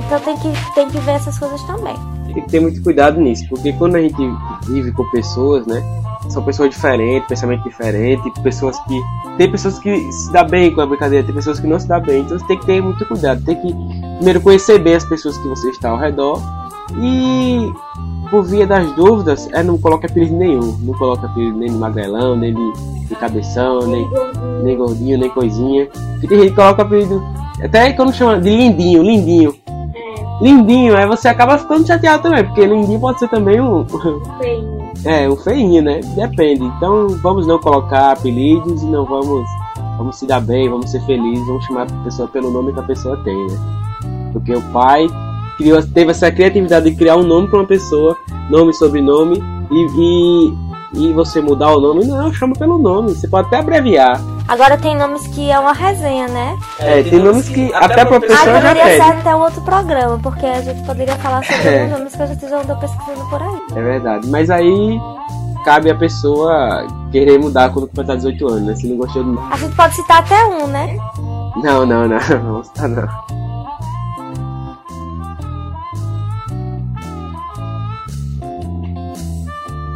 [0.05, 1.95] Então tem que, tem que ver essas coisas também.
[2.25, 4.21] Tem que ter muito cuidado nisso, porque quando a gente
[4.67, 5.81] vive com pessoas, né?
[6.29, 9.01] São pessoas diferentes, pensamento diferente, pessoas que.
[9.37, 11.99] Tem pessoas que se dá bem com a brincadeira, tem pessoas que não se dá
[11.99, 12.21] bem.
[12.21, 13.43] Então tem que ter muito cuidado.
[13.43, 13.73] Tem que
[14.19, 16.41] primeiro conhecer bem as pessoas que você está ao redor
[16.97, 17.71] e
[18.29, 20.77] por via das dúvidas, é não coloque apelido nenhum.
[20.81, 22.73] Não coloque apelido nem de magrelão, nem de,
[23.07, 24.07] de cabeção, nem,
[24.63, 25.87] nem gordinho, nem coisinha.
[25.87, 27.23] Porque tem gente que coloca apelido.
[27.63, 29.55] Até quando chama de lindinho, lindinho.
[30.41, 33.85] Lindinho, aí você acaba ficando chateado também, porque lindinho pode ser também um.
[35.05, 36.01] É, um feinho, né?
[36.13, 36.61] Depende.
[36.61, 39.47] Então vamos não colocar apelidos e não vamos.
[39.97, 42.83] Vamos se dar bem, vamos ser felizes, vamos chamar a pessoa pelo nome que a
[42.83, 43.88] pessoa tem, né?
[44.31, 45.07] Porque o pai
[45.57, 48.15] criou, teve essa criatividade de criar um nome para uma pessoa,
[48.49, 49.87] nome, sobrenome, e,
[50.95, 54.19] e, e você mudar o nome, não, chama pelo nome, você pode até abreviar.
[54.47, 56.57] Agora tem nomes que é uma resenha, né?
[56.79, 59.19] É, tem nomes que até pra Ah, pessoa já poderia ser pede.
[59.19, 61.85] até um outro programa, porque a gente poderia falar sobre É.
[61.85, 63.59] os nomes que a gente já andou pesquisando por aí.
[63.75, 64.99] É verdade, mas aí
[65.65, 68.75] cabe a pessoa querer mudar quando completar 18 anos, né?
[68.75, 70.97] Se não gostou do A gente pode citar até um, né?
[71.63, 73.07] Não, não, não, vamos citar não.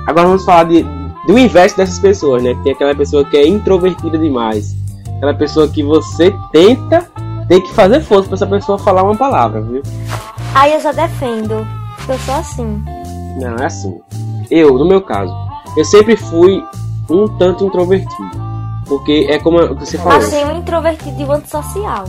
[0.07, 0.83] Agora vamos falar de,
[1.27, 2.55] do inverso dessas pessoas, né?
[2.63, 4.75] Tem aquela pessoa que é introvertida demais.
[5.17, 7.07] Aquela pessoa que você tenta,
[7.47, 9.81] tem que fazer força pra essa pessoa falar uma palavra, viu?
[10.55, 11.65] Aí eu já defendo.
[12.07, 12.83] Eu sou assim.
[13.39, 13.97] Não, é assim.
[14.51, 15.33] Eu, no meu caso,
[15.77, 16.61] eu sempre fui
[17.09, 18.43] um tanto introvertido.
[18.87, 20.17] Porque é como você falou.
[20.19, 22.03] Achei um introvertido e um antissocial.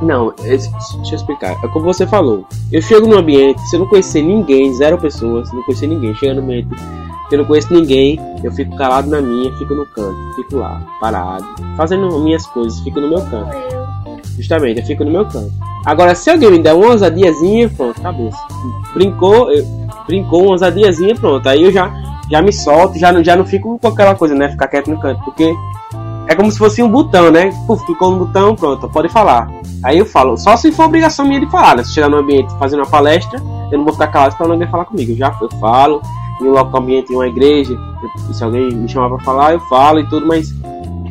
[0.00, 1.52] Não, esse- deixa eu explicar.
[1.62, 2.46] É como você falou.
[2.72, 6.14] Eu chego num ambiente, se eu não conhecer ninguém, zero pessoas, se não conhecer ninguém,
[6.14, 6.68] chega no ambiente
[7.34, 11.44] eu não conheço ninguém, eu fico calado na minha, fico no canto, fico lá, parado,
[11.76, 13.56] fazendo minhas coisas, fico no meu canto.
[14.36, 15.52] Justamente, eu fico no meu canto.
[15.84, 18.30] Agora, se alguém me der uma ousadiazinha, pronto, acabou.
[18.94, 19.64] Brincou, eu,
[20.06, 21.48] brincou uma ousadiazinha, pronto.
[21.48, 21.92] Aí eu já,
[22.30, 24.48] já me solto, já não, já não fico com aquela coisa, né?
[24.50, 25.52] Ficar quieto no canto, porque
[26.28, 27.50] é como se fosse um botão, né?
[27.66, 29.50] Puf, clicou no botão, pronto, pode falar.
[29.82, 31.84] Aí eu falo, só se for obrigação minha de falar, né?
[31.84, 33.40] Se chegar no ambiente fazendo uma palestra,
[33.72, 35.12] eu não vou ficar calado pra ninguém falar comigo.
[35.12, 36.02] Eu já eu falo,
[36.40, 37.72] em um local ambiente, em uma igreja,
[38.28, 40.54] eu- se alguém me chamar pra falar, eu falo e tudo, mas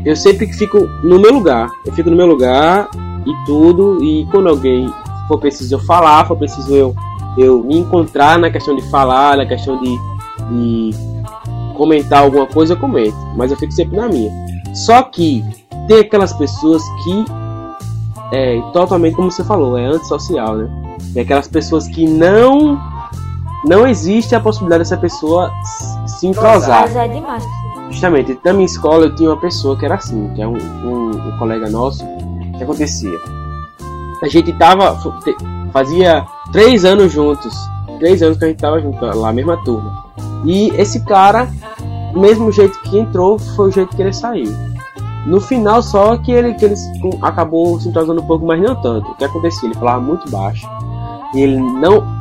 [0.05, 1.69] eu sempre fico no meu lugar.
[1.85, 2.89] Eu fico no meu lugar
[3.25, 4.91] e tudo, e quando alguém
[5.27, 6.95] for preciso eu falar, for preciso eu,
[7.37, 9.97] eu me encontrar na questão de falar, na questão de,
[10.49, 10.91] de
[11.75, 13.17] comentar alguma coisa, eu comento.
[13.35, 14.31] Mas eu fico sempre na minha.
[14.73, 15.43] Só que
[15.87, 17.25] tem aquelas pessoas que
[18.31, 20.69] é totalmente como você falou, é antissocial, né?
[21.13, 22.79] Tem aquelas pessoas que não
[23.67, 25.51] não existe a possibilidade dessa pessoa
[26.07, 26.81] se entrosar.
[26.81, 27.43] Mas é demais.
[27.89, 31.09] Justamente, na minha escola eu tinha uma pessoa que era assim, que é um, um,
[31.09, 32.03] um colega nosso,
[32.57, 33.17] que acontecia.
[34.21, 34.97] A gente tava.
[35.71, 37.53] fazia três anos juntos.
[37.99, 40.05] Três anos que a gente tava junto, lá, mesma turma.
[40.45, 41.49] E esse cara,
[42.13, 44.55] do mesmo jeito que entrou, foi o jeito que ele saiu.
[45.25, 46.75] No final só que ele, que ele
[47.21, 49.11] acabou se entrosando um pouco, mas não tanto.
[49.11, 49.67] O que acontecia?
[49.67, 50.67] Ele falava muito baixo.
[51.33, 52.16] E ele não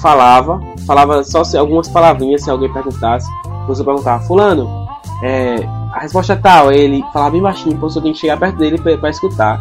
[0.00, 3.28] falava, falava só algumas palavrinhas se alguém perguntasse.
[3.66, 4.88] Você perguntava, fulano,
[5.22, 5.56] é,
[5.92, 9.10] a resposta é tal, ele falava bem baixinho, você tem que chegar perto dele pra
[9.10, 9.60] escutar.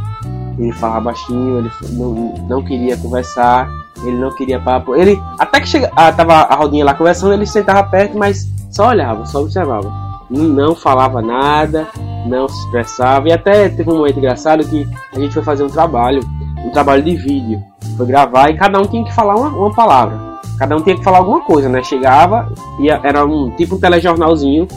[0.57, 3.69] Ele falava baixinho, ele não, não queria conversar,
[4.03, 4.95] ele não queria papo.
[4.95, 8.89] Ele, até que chega, ah, tava a rodinha lá conversando, ele sentava perto, mas só
[8.89, 9.91] olhava, só observava.
[10.29, 11.87] Não falava nada,
[12.25, 13.29] não se expressava.
[13.29, 16.21] E até teve um momento engraçado que a gente foi fazer um trabalho,
[16.67, 17.63] um trabalho de vídeo.
[17.95, 20.19] Foi gravar e cada um tinha que falar uma, uma palavra.
[20.59, 21.81] Cada um tinha que falar alguma coisa, né?
[21.83, 24.67] Chegava e era um tipo um telejornalzinho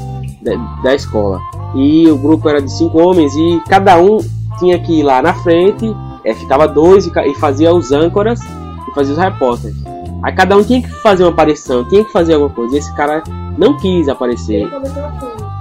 [0.40, 1.40] da, da escola.
[1.74, 4.18] E o grupo era de cinco homens e cada um
[4.58, 8.94] tinha que ir lá na frente, eh, ficava dois e, e fazia os âncoras e
[8.94, 9.76] fazia os repórteres.
[10.22, 12.74] Aí cada um tinha que fazer uma aparição, tinha que fazer alguma coisa.
[12.74, 13.22] E esse cara
[13.56, 14.68] não quis aparecer.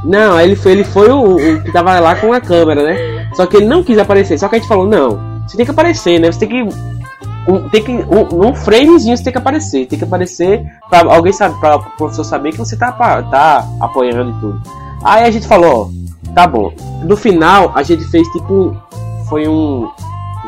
[0.03, 3.29] Não, ele foi, ele foi o, o que tava lá com a câmera, né?
[3.33, 4.37] Só que ele não quis aparecer.
[4.37, 6.31] Só que a gente falou, não, você tem que aparecer, né?
[6.31, 6.75] Você tem que.
[7.51, 9.87] Um, tem que um, um framezinho você tem que aparecer.
[9.87, 14.39] Tem que aparecer pra alguém saber, pra professor saber que você tá, tá apoiando e
[14.39, 14.61] tudo.
[15.03, 15.91] Aí a gente falou,
[16.27, 16.71] ó, tá bom.
[17.03, 18.75] No final, a gente fez tipo.
[19.27, 19.89] Foi um.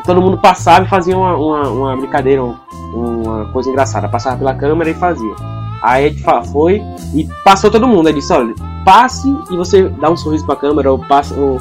[0.04, 2.54] Todo mundo passava e fazia uma, uma, uma brincadeira, um-
[2.94, 4.08] uma coisa engraçada.
[4.08, 5.34] Passava pela câmera e fazia.
[5.82, 6.80] Aí a gente foi
[7.14, 8.06] e passou todo mundo.
[8.08, 11.34] Aí disse, olha, passe e você dá um sorriso pra câmera ou passa.
[11.34, 11.60] Ou,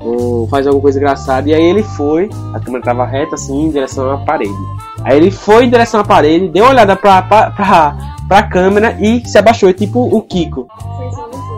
[0.00, 1.48] ou faz alguma coisa engraçada.
[1.48, 4.52] E aí ele foi, a câmera tava reta assim, em direção à parede.
[5.04, 8.96] Aí ele foi em direção à parede, deu uma olhada pra, pra, pra, pra câmera
[9.00, 10.66] e se abaixou, tipo o Kiko.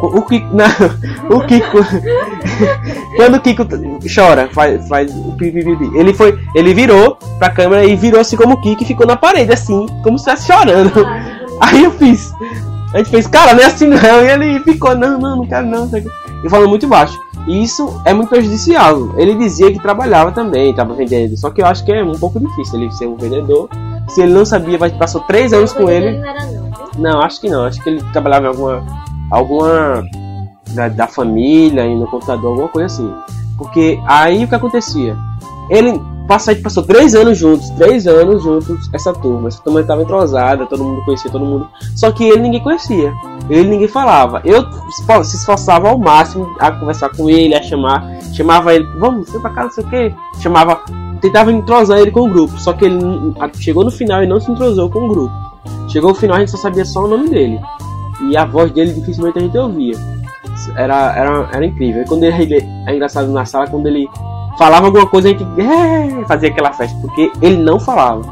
[0.03, 0.49] O, o Kiko.
[0.55, 1.79] Não, o Kiko.
[3.17, 3.65] Quando o Kiko
[4.13, 5.91] chora, faz, faz o pipipi.
[5.97, 6.37] Ele foi.
[6.55, 9.87] Ele virou pra câmera e virou assim como o Kiko e ficou na parede, assim,
[10.03, 11.07] como se estivesse chorando.
[11.61, 12.33] Aí eu fiz.
[12.93, 13.97] A gente fez, cara, não é assim não.
[13.97, 15.89] E ele ficou, não, não, não quero não.
[16.45, 17.19] E falando muito baixo.
[17.47, 19.19] Isso é muito prejudicial.
[19.19, 21.37] Ele dizia que trabalhava também, estava vendendo.
[21.37, 23.69] Só que eu acho que é um pouco difícil ele ser um vendedor.
[24.09, 26.19] Se ele não sabia, vai passou três anos com ele.
[26.19, 26.73] Não era não.
[26.99, 27.65] Não, acho que não.
[27.65, 28.85] Acho que ele trabalhava em alguma.
[29.31, 30.05] alguma.
[30.75, 33.13] da, da família, e no computador, alguma coisa assim.
[33.59, 35.17] Porque aí o que acontecia?
[35.71, 36.01] Ele
[36.39, 39.49] gente passou três anos juntos, três anos juntos, essa turma.
[39.49, 41.69] Essa turma estava entrosada, todo mundo conhecia todo mundo.
[41.97, 43.13] Só que ele ninguém conhecia.
[43.51, 44.41] Ele ninguém falava.
[44.45, 44.65] Eu
[45.25, 48.19] se esforçava ao máximo a conversar com ele, a chamar.
[48.33, 50.15] Chamava ele, vamos, pra cá, não sei o que.
[50.41, 50.81] Chamava.
[51.21, 52.59] Tentava entrosar ele com o grupo.
[52.59, 52.99] Só que ele
[53.59, 55.35] chegou no final e não se entrosou com o grupo.
[55.89, 57.61] Chegou o final a gente só sabia só o nome dele.
[58.29, 59.97] E a voz dele dificilmente a gente ouvia.
[60.77, 62.03] Era, era, era incrível.
[62.03, 64.09] E quando ele, é engraçado na sala, quando ele
[64.59, 68.23] falava alguma coisa, a gente "É", fazia aquela festa, porque ele não falava.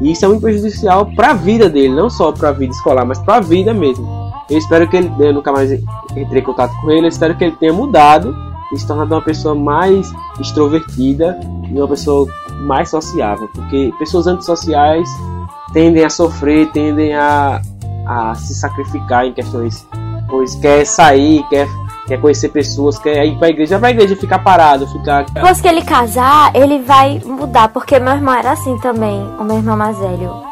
[0.00, 3.04] E isso é muito prejudicial para a vida dele, não só para a vida escolar,
[3.04, 4.08] mas para a vida mesmo.
[4.48, 7.44] Eu espero que ele, eu nunca mais entrei em contato com ele, eu espero que
[7.44, 8.34] ele tenha mudado
[8.72, 11.38] e se tornado uma pessoa mais extrovertida
[11.70, 12.26] e uma pessoa
[12.62, 15.08] mais sociável, porque pessoas antissociais
[15.72, 17.60] tendem a sofrer, tendem a,
[18.06, 19.86] a se sacrificar em questões,
[20.28, 21.68] pois quer sair, quer,
[22.10, 25.60] quer conhecer pessoas, quer ir para a igreja, vai pra igreja ficar parado, ficar Depois
[25.60, 29.76] que ele casar, ele vai mudar, porque meu irmão era assim também, o meu irmão
[29.76, 30.42] mais velho.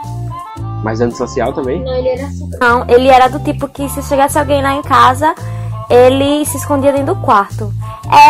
[0.85, 1.83] mais antissocial também.
[1.83, 2.59] Não, ele era super.
[2.61, 5.35] Não, ele era do tipo que se chegasse alguém lá em casa,
[5.90, 7.73] ele se escondia dentro do quarto.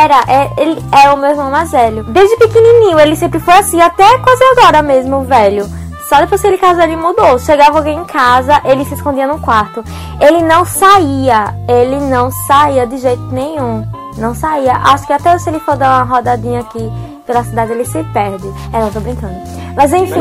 [0.01, 2.05] Era, é, ele é o meu irmão mais velho.
[2.05, 5.67] Desde pequenininho, ele sempre foi assim, até quase agora mesmo, velho.
[6.09, 7.39] Só depois que ele casou, ele mudou.
[7.39, 9.85] Chegava alguém em casa, ele se escondia no quarto.
[10.19, 13.87] Ele não saía, ele não saía de jeito nenhum.
[14.17, 14.73] Não saía.
[14.73, 16.91] Acho que até se ele for dar uma rodadinha aqui
[17.27, 18.49] pela cidade, ele se perde.
[18.73, 19.35] É, não, tô brincando.
[19.77, 20.15] Mas enfim,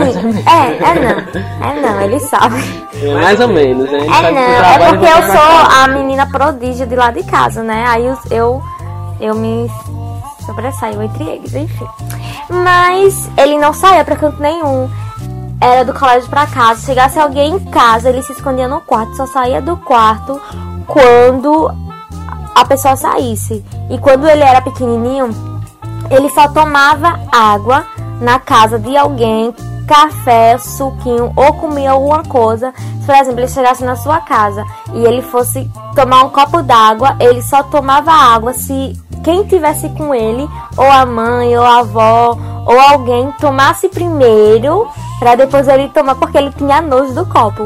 [0.45, 1.69] é, é não.
[1.69, 2.61] É não, ele sabe.
[3.01, 3.99] É, mais ou menos, né?
[3.99, 7.85] É não, é porque eu pra sou a menina prodígio de lá de casa, né?
[7.87, 8.61] Aí eu, eu,
[9.21, 9.71] eu me
[10.45, 11.87] sobressaio entre eles, enfim.
[12.49, 14.89] Mas ele não saía pra canto nenhum.
[15.59, 16.85] Era do colégio pra casa.
[16.85, 19.15] Chegasse alguém em casa, ele se escondia no quarto.
[19.15, 20.39] Só saía do quarto
[20.85, 21.71] quando
[22.55, 23.63] a pessoa saísse.
[23.89, 25.29] E quando ele era pequenininho,
[26.09, 27.85] ele só tomava água
[28.21, 29.53] na casa de alguém,
[29.87, 32.73] café, suquinho ou comia alguma coisa.
[32.99, 37.15] Se, por exemplo, ele chegasse na sua casa e ele fosse tomar um copo d'água,
[37.19, 42.37] ele só tomava água se quem tivesse com ele, ou a mãe, ou a avó,
[42.65, 44.87] ou alguém tomasse primeiro,
[45.19, 47.63] para depois ele tomar, porque ele tinha nojo do copo.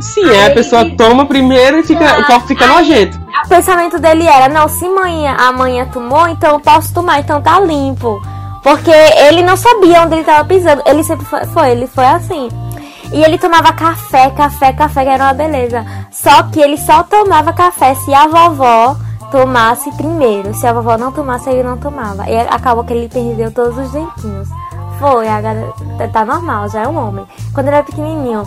[0.00, 3.18] Sim, é, a pessoa toma primeiro e fica, o copo fica nojento.
[3.44, 7.60] O pensamento dele era, não, se manhã, amanhã tomou, então eu posso tomar, então tá
[7.60, 8.20] limpo.
[8.62, 10.82] Porque ele não sabia onde ele tava pisando.
[10.86, 12.48] Ele sempre foi, foi, ele foi assim.
[13.12, 15.86] E ele tomava café, café, café, que era uma beleza.
[16.10, 18.96] Só que ele só tomava café se a vovó
[19.30, 20.52] tomasse primeiro.
[20.52, 22.28] Se a vovó não tomasse, ele não tomava.
[22.28, 24.48] E acabou que ele perdeu todos os dentinhos.
[24.98, 25.26] Foi,
[26.12, 27.26] tá normal, já é um homem.
[27.52, 28.44] Quando ele era pequenininho.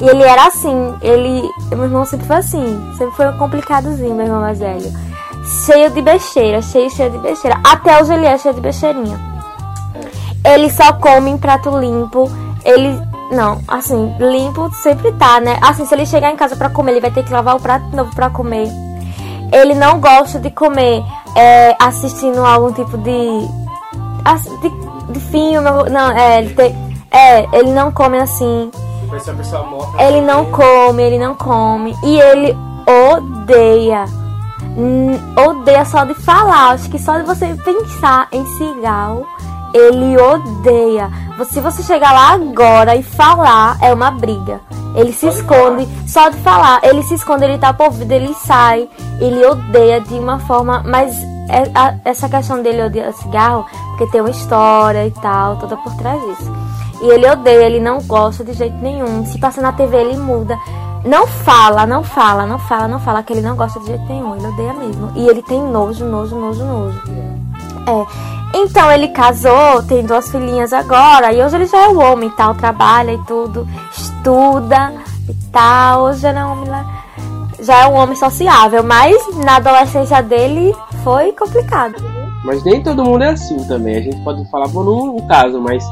[0.00, 1.48] E ele era assim, ele.
[1.70, 4.92] Meu irmão sempre foi assim, sempre foi complicadozinho, meu irmão mais velho.
[5.64, 7.58] Cheio de besteira, cheio, cheio de besteira.
[7.64, 9.18] Até hoje ele é cheio de besteirinha.
[10.44, 12.30] Ele só come em prato limpo.
[12.64, 13.00] Ele.
[13.32, 15.58] Não, assim, limpo sempre tá, né?
[15.60, 17.84] Assim, se ele chegar em casa pra comer, ele vai ter que lavar o prato
[17.94, 18.68] novo pra comer.
[19.52, 21.02] Ele não gosta de comer
[21.36, 23.18] é, assistindo algum tipo de.
[24.62, 25.68] de, de filme.
[25.90, 26.76] Não, é, ele tem.
[27.10, 28.70] É, ele não come assim.
[29.10, 29.34] Pessoa.
[29.98, 31.94] Ele não come, ele não come.
[32.04, 34.04] E ele odeia.
[35.36, 36.72] Odeia só de falar.
[36.72, 39.26] Acho que só de você pensar em cigarro,
[39.74, 41.10] ele odeia.
[41.50, 44.60] Se você chegar lá agora e falar, é uma briga.
[44.94, 48.88] Ele se esconde, só de falar, ele se esconde, ele tá por vida, ele sai,
[49.20, 51.14] ele odeia de uma forma, mas
[52.04, 56.52] essa questão dele odiar cigarro, porque tem uma história e tal, toda por trás disso.
[57.00, 59.24] E ele odeia, ele não gosta de jeito nenhum.
[59.26, 60.58] Se passa na TV, ele muda.
[61.04, 64.34] Não fala, não fala, não fala, não fala que ele não gosta de jeito nenhum.
[64.36, 65.12] Ele odeia mesmo.
[65.14, 67.02] E ele tem nojo, nojo, nojo, nojo.
[67.86, 68.38] É.
[68.54, 72.32] Então ele casou, tem duas filhinhas agora, e hoje ele já é um homem e
[72.32, 74.92] tal, trabalha e tudo, estuda
[75.28, 76.04] e tal.
[76.04, 76.86] Hoje já é um homem,
[77.60, 81.94] já é um homem sociável, mas na adolescência dele foi complicado.
[82.44, 83.96] Mas nem todo mundo é assim também.
[83.96, 85.84] A gente pode falar por um, caso, mas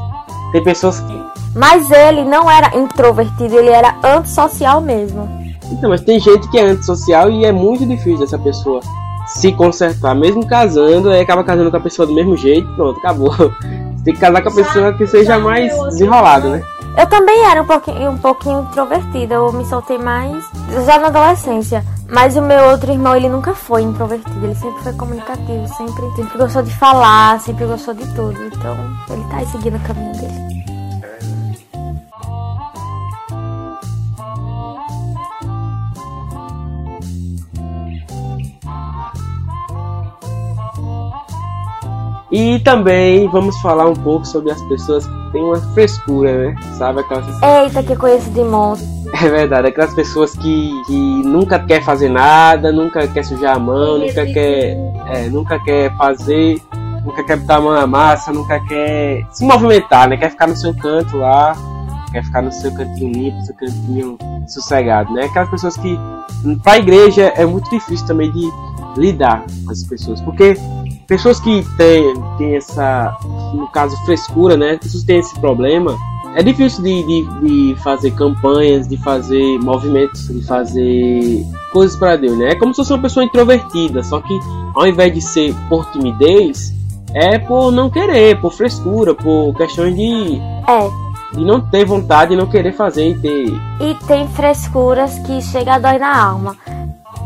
[0.51, 1.25] tem pessoas que.
[1.55, 5.27] Mas ele não era introvertido, ele era antissocial mesmo.
[5.71, 8.79] Então, mas tem gente que é antissocial e é muito difícil essa pessoa
[9.27, 13.31] se consertar, mesmo casando, aí acaba casando com a pessoa do mesmo jeito, pronto, acabou.
[13.31, 16.63] Você tem que casar com a pessoa que seja mais desenrolada, né?
[16.97, 20.43] Eu também era um pouquinho, um pouquinho introvertida, eu me soltei mais
[20.85, 21.83] já na adolescência.
[22.09, 26.37] Mas o meu outro irmão, ele nunca foi introvertido, ele sempre foi comunicativo, sempre, sempre
[26.37, 28.37] gostou de falar, sempre gostou de tudo.
[28.45, 28.77] Então,
[29.09, 30.56] ele tá aí seguindo o caminho dele.
[42.31, 46.55] E também vamos falar um pouco sobre as pessoas que têm uma frescura, né?
[46.77, 48.97] Sabe aquelas Eita, que conheço de monstro.
[49.13, 53.97] É verdade, aquelas pessoas que, que nunca quer fazer nada, nunca quer sujar a mão,
[53.97, 56.61] nunca quer, é, nunca quer fazer,
[57.05, 60.17] nunca quer botar a mão na massa, nunca quer se movimentar, né?
[60.17, 61.55] Quer ficar no seu canto lá,
[62.11, 65.23] quer ficar no seu cantinho limpo, seu cantinho sossegado, né?
[65.23, 65.97] Aquelas pessoas que,
[66.61, 68.51] para a igreja, é muito difícil também de
[68.97, 70.57] lidar com as pessoas, porque
[71.07, 73.17] pessoas que têm, têm essa,
[73.53, 74.77] no caso, frescura, né?
[74.77, 75.95] Pessoas que têm esse problema,
[76.35, 82.37] é difícil de, de, de, fazer campanhas, de fazer movimentos, de fazer coisas para Deus,
[82.37, 82.49] né?
[82.49, 84.37] É como se fosse uma pessoa introvertida, só que
[84.75, 86.73] ao invés de ser por timidez,
[87.13, 90.39] é por não querer, por frescura, por questões de.
[90.67, 91.07] É.
[91.33, 93.53] De não ter vontade e não querer fazer e ter.
[93.81, 96.55] E tem frescuras que chega a dói na alma.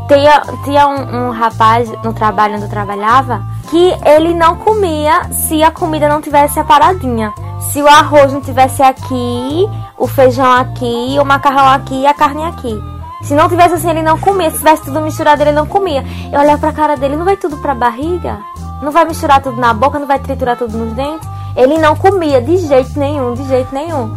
[0.08, 5.62] Tinha, tinha um, um rapaz no trabalho onde eu trabalhava que ele não comia se
[5.62, 7.32] a comida não tivesse separadinha.
[7.72, 12.78] Se o arroz não tivesse aqui, o feijão aqui, o macarrão aqui a carne aqui.
[13.22, 14.50] Se não tivesse assim, ele não comia.
[14.50, 16.04] Se tivesse tudo misturado, ele não comia.
[16.30, 18.40] Eu olhava pra cara dele, não vai tudo pra barriga?
[18.82, 21.26] Não vai misturar tudo na boca, não vai triturar tudo nos dentes?
[21.56, 24.14] Ele não comia de jeito nenhum, de jeito nenhum.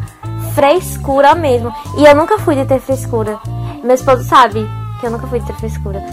[0.53, 1.73] Frescura mesmo.
[1.97, 3.39] E eu nunca fui de ter frescura.
[3.81, 4.67] Meu esposo sabe
[4.99, 6.03] que eu nunca fui de ter frescura.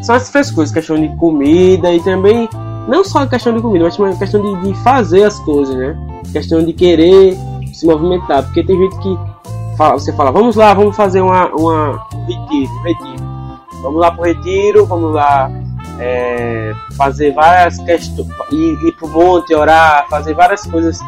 [0.00, 2.48] São as frescuras, questão de comida e também
[2.88, 5.74] não só a questão de comida, mas também a questão de, de fazer as coisas,
[5.74, 5.96] né?
[6.32, 7.36] questão de querer
[7.72, 9.18] se movimentar, porque tem gente que
[9.76, 13.30] fala, você fala, vamos lá, vamos fazer uma, uma um retiro, um retiro.
[13.82, 15.50] Vamos lá pro retiro, vamos lá
[15.98, 20.98] é, fazer várias questões, ir, ir pro monte, orar, fazer várias coisas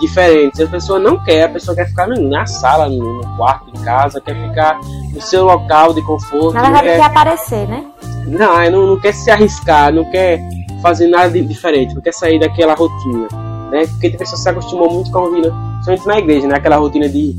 [0.00, 0.60] diferentes.
[0.60, 4.34] A pessoa não quer, a pessoa quer ficar na sala, no, quarto, em casa, quer
[4.48, 4.78] ficar
[5.12, 6.54] no seu local de conforto.
[6.54, 6.96] Na verdade, quer...
[6.96, 7.86] quer aparecer, né?
[8.26, 10.40] Não, não, não quer se arriscar, não quer
[10.80, 13.28] fazer nada de diferente, não quer sair daquela rotina,
[13.70, 13.86] né?
[13.86, 15.54] Porque a pessoa se acostumou muito com a rotina,
[15.84, 16.56] principalmente na igreja, né?
[16.56, 17.36] Aquela rotina de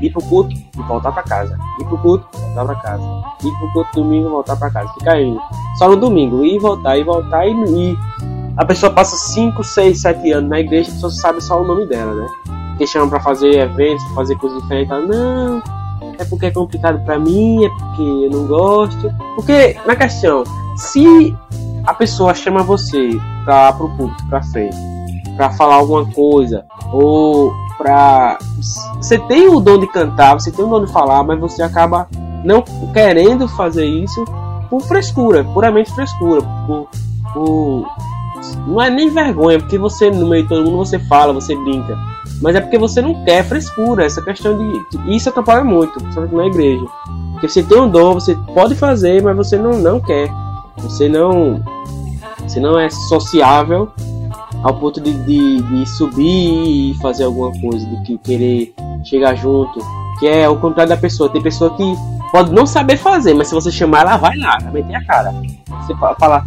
[0.00, 3.02] ir pro culto e voltar para casa, ir pro culto, voltar para casa,
[3.44, 5.40] ir pro culto domingo, voltar para casa, ficar indo.
[5.78, 7.98] Só no domingo, ir voltar, ir voltar e ir.
[8.56, 11.86] A pessoa passa 5, 6, 7 anos na igreja, a pessoa sabe só o nome
[11.86, 12.26] dela, né?
[12.76, 15.62] Que chamam para fazer eventos, pra fazer coisas diferentes, ela, não,
[16.18, 19.12] é porque é complicado para mim, é porque eu não gosto.
[19.34, 20.44] Porque, na questão,
[20.76, 21.34] se
[21.84, 23.10] a pessoa chama você
[23.44, 24.76] para pro público, para frente,
[25.36, 28.38] para falar alguma coisa, ou para
[28.96, 32.08] você tem o dom de cantar, você tem o dom de falar, mas você acaba
[32.44, 34.24] não querendo fazer isso
[34.70, 36.88] por frescura, puramente frescura, por,
[37.32, 37.86] por
[38.66, 41.98] não é nem vergonha, porque você no meio de todo mundo você fala, você brinca,
[42.42, 46.46] mas é porque você não quer frescura, essa questão de isso atrapalha muito, principalmente na
[46.46, 46.84] igreja.
[47.32, 50.28] Porque você tem um dom, você pode fazer, mas você não, não quer.
[50.78, 51.62] Você não,
[52.40, 53.88] você não é sociável
[54.64, 58.74] ao ponto de, de, de subir e fazer alguma coisa, do que querer
[59.04, 59.78] chegar junto.
[60.18, 61.30] Que é o contrário da pessoa.
[61.30, 61.94] Tem pessoa que
[62.32, 65.32] pode não saber fazer, mas se você chamar, ela vai lá, vai meter a cara.
[65.80, 66.44] Você fala,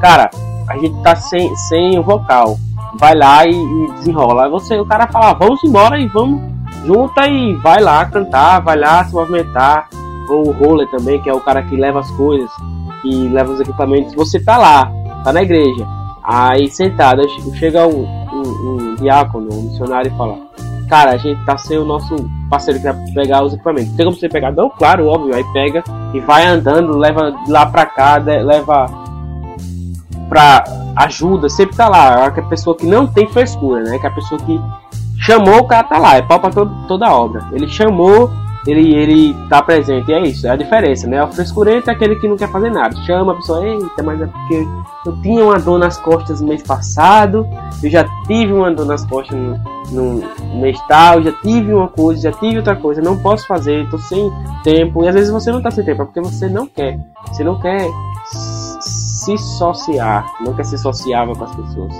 [0.00, 0.30] cara,
[0.68, 2.58] a gente tá sem, sem o vocal.
[2.96, 4.48] Vai lá e, e desenrola.
[4.48, 6.40] Você, o cara fala, vamos embora e vamos
[6.84, 9.88] junta e vai lá cantar, vai lá se movimentar.
[10.28, 12.50] O roller também, que é o cara que leva as coisas
[13.02, 14.90] que leva os equipamentos, você tá lá,
[15.24, 15.86] tá na igreja.
[16.22, 17.22] Aí sentado,
[17.54, 20.38] chega um, um, um diácono, um missionário e fala:
[20.88, 22.16] cara, a gente tá sem o nosso
[22.50, 23.92] parceiro que vai pegar os equipamentos.
[23.94, 24.52] Tem como você pegar?
[24.52, 25.34] Não, claro, óbvio.
[25.34, 25.82] Aí pega
[26.12, 28.86] e vai andando, leva lá pra cá, leva
[30.28, 30.64] pra
[31.04, 32.24] ajuda, sempre tá lá.
[32.24, 33.98] É a pessoa que não tem frescura, né?
[33.98, 34.60] Que é a pessoa que
[35.18, 37.44] chamou, o cara tá lá, é pau pra todo, toda a obra.
[37.52, 38.30] Ele chamou,
[38.66, 41.22] ele, ele tá presente, e é isso, é a diferença, né?
[41.22, 42.96] O frescurento é aquele que não quer fazer nada.
[43.04, 44.66] Chama a pessoa, eita, mas é porque
[45.06, 47.46] eu tinha uma dor nas costas no mês passado,
[47.82, 49.36] eu já tive uma dor nas costas
[49.90, 53.88] no, no mês tal, já tive uma coisa, já tive outra coisa, não posso fazer,
[53.90, 54.30] tô sem
[54.62, 55.04] tempo.
[55.04, 56.98] E às vezes você não tá sem tempo, é porque você não quer.
[57.26, 57.88] Você não quer
[59.36, 61.94] se associar, não quer ser sociável com as pessoas.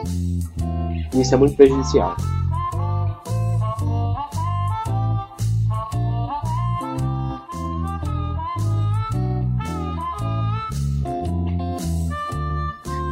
[1.14, 2.16] Isso é muito prejudicial.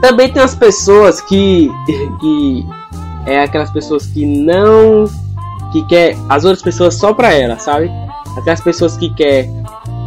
[0.00, 1.68] Também tem as pessoas que,
[2.20, 2.66] que
[3.26, 5.04] é aquelas pessoas que não
[5.72, 7.90] que quer as outras pessoas só pra ela, sabe?
[8.38, 9.48] Aquelas pessoas que quer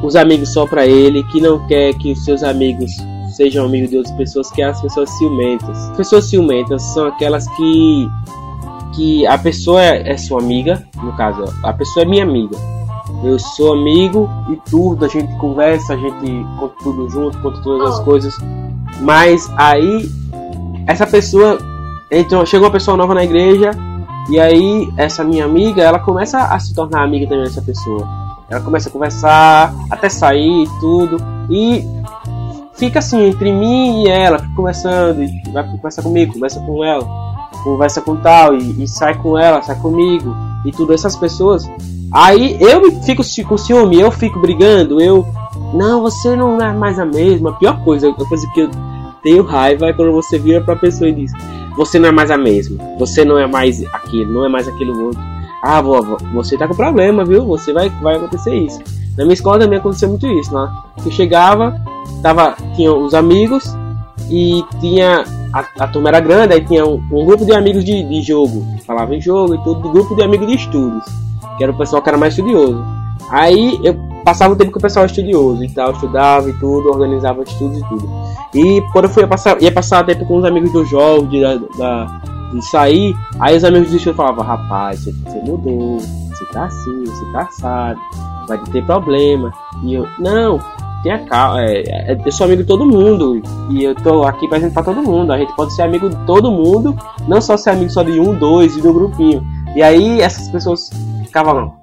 [0.02, 2.92] os amigos só pra ele, que não quer que os seus amigos
[3.40, 5.70] sejam amigos de outras pessoas, que é as pessoas ciumentas.
[5.70, 8.10] As pessoas ciumentas são aquelas que
[8.94, 12.58] que a pessoa é, é sua amiga, no caso, a pessoa é minha amiga.
[13.24, 17.92] Eu sou amigo e tudo, a gente conversa, a gente conta tudo junto, conta todas
[17.92, 18.36] as coisas.
[19.00, 20.10] Mas aí
[20.86, 21.60] essa pessoa
[22.12, 23.72] então chegou uma pessoa nova na igreja
[24.30, 28.06] e aí essa minha amiga, ela começa a se tornar amiga também dessa pessoa.
[28.50, 31.18] Ela começa a conversar, até sair e tudo.
[31.50, 31.86] E
[32.80, 37.06] fica assim, entre mim e ela, fica conversando, e vai conversar comigo, conversa com ela,
[37.64, 40.34] conversa com tal, e, e sai com ela, sai comigo,
[40.66, 41.70] e tudo, essas pessoas.
[42.12, 45.28] Aí eu fico com ciúme, eu fico brigando, eu.
[45.74, 47.54] Não, você não é mais a mesma.
[47.60, 48.72] Pior coisa, a coisa que eu
[49.22, 51.32] tenho raiva é quando você vira pra pessoa e diz:
[51.76, 55.06] Você não é mais a mesma, você não é mais aquilo, não é mais aquilo
[55.06, 55.22] outro.
[55.62, 57.46] Ah, vovó, você tá com problema, viu?
[57.46, 58.80] Você vai, vai acontecer isso.
[59.18, 60.72] Na minha escola também aconteceu muito isso, né?
[61.06, 61.80] Eu chegava,
[62.22, 63.76] tava, tinha os amigos
[64.30, 65.24] e tinha.
[65.54, 68.64] A, a turma era grande, aí tinha um, um grupo de amigos de, de jogo,
[68.86, 71.04] falava em jogo e tudo, grupo de amigos de estudos,
[71.58, 72.84] que era o pessoal que era mais estudioso.
[73.32, 77.42] Aí eu passava o tempo com o pessoal estudioso e tal, estudava e tudo, organizava
[77.44, 78.10] estudos e tudo.
[78.54, 81.42] E quando eu fui passar, ia passar tempo com os amigos do jogo, de,
[81.78, 82.06] da,
[82.54, 87.04] de sair, aí os amigos do estudo falavam, rapaz, você, você mudou, você tá assim,
[87.06, 88.00] você tá assado,
[88.50, 89.52] vai ter problema.
[89.84, 90.60] E eu, não,
[91.02, 94.74] tenha calma, é, é, eu sou amigo de todo mundo, e eu tô aqui presente
[94.74, 96.98] pra todo mundo, a gente pode ser amigo de todo mundo,
[97.28, 99.44] não só ser amigo só de um, dois e do grupinho.
[99.76, 100.90] E aí essas pessoas
[101.24, 101.74] ficavam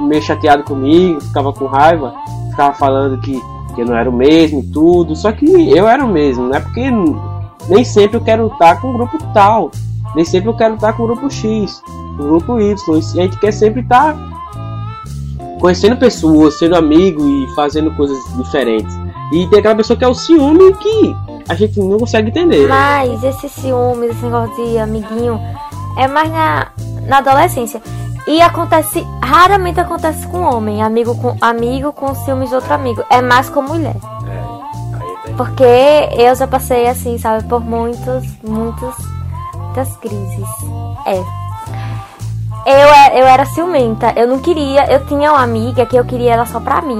[0.00, 2.14] meio chateado comigo, ficava com raiva,
[2.50, 3.40] ficava falando que,
[3.74, 6.60] que eu não era o mesmo e tudo, só que eu era o mesmo, né?
[6.60, 6.90] Porque
[7.68, 9.70] nem sempre eu quero estar com o grupo tal,
[10.14, 11.82] nem sempre eu quero estar com o grupo X,
[12.18, 12.74] o grupo Y,
[13.14, 14.16] e a gente quer sempre estar
[15.60, 18.94] conhecendo pessoas, sendo amigo e fazendo coisas diferentes.
[19.32, 21.16] E tem aquela pessoa que é o ciúme que
[21.48, 22.68] a gente não consegue entender.
[22.68, 25.40] Mas esse ciúme, esse negócio de amiguinho,
[25.98, 26.68] é mais na,
[27.06, 27.80] na adolescência.
[28.26, 33.04] E acontece, raramente acontece com homem, amigo com amigo com ciúmes de outro amigo.
[33.10, 33.96] É mais com mulher.
[35.36, 35.62] Porque
[36.16, 38.94] eu já passei assim, sabe, por muitos, muitos,
[39.54, 40.48] muitas crises.
[41.06, 41.45] É.
[42.66, 46.32] Eu, é- eu era ciumenta, eu não queria, eu tinha uma amiga que eu queria
[46.34, 46.98] ela só pra mim.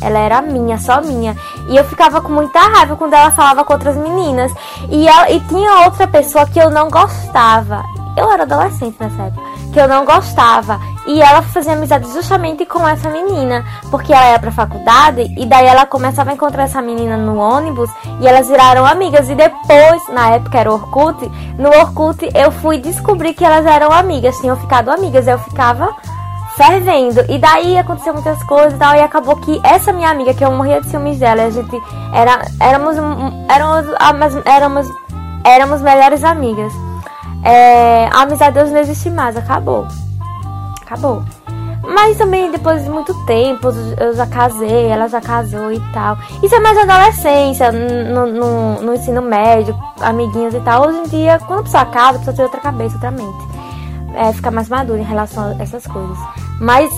[0.00, 1.36] Ela era minha, só minha.
[1.68, 4.50] E eu ficava com muita raiva quando ela falava com outras meninas.
[4.88, 7.82] E, ela- e tinha outra pessoa que eu não gostava.
[8.16, 9.42] Eu era adolescente nessa época.
[9.72, 10.80] Que eu não gostava.
[11.06, 13.64] E ela fazia amizade justamente com essa menina.
[13.90, 15.32] Porque ela ia pra faculdade.
[15.36, 17.90] E daí ela começava a encontrar essa menina no ônibus.
[18.20, 19.28] E elas viraram amigas.
[19.28, 21.30] E depois, na época era Orkut.
[21.58, 24.36] No Orkut eu fui descobrir que elas eram amigas.
[24.38, 25.26] Tinham ficado amigas.
[25.26, 25.94] Eu ficava
[26.56, 27.24] fervendo.
[27.28, 28.94] E daí aconteceu muitas coisas e tal.
[28.94, 31.80] E acabou que essa minha amiga, que eu morria de ciúmes dela, a gente
[32.12, 32.96] era, éramos,
[33.48, 34.86] éramos, éramos,
[35.44, 36.72] éramos melhores amigas.
[37.44, 39.86] É, a amizade deles não existe mais, acabou.
[40.82, 41.22] Acabou.
[41.82, 43.68] Mas também depois de muito tempo,
[43.98, 46.18] eu já casei, ela já casou e tal.
[46.42, 50.86] Isso é mais adolescência, no, no, no ensino médio, amiguinhos e tal.
[50.86, 53.50] Hoje em dia, quando a pessoa casa, a pessoa tem outra cabeça, outra mente
[54.14, 56.18] é, ficar mais maduro em relação a essas coisas.
[56.60, 56.90] Mas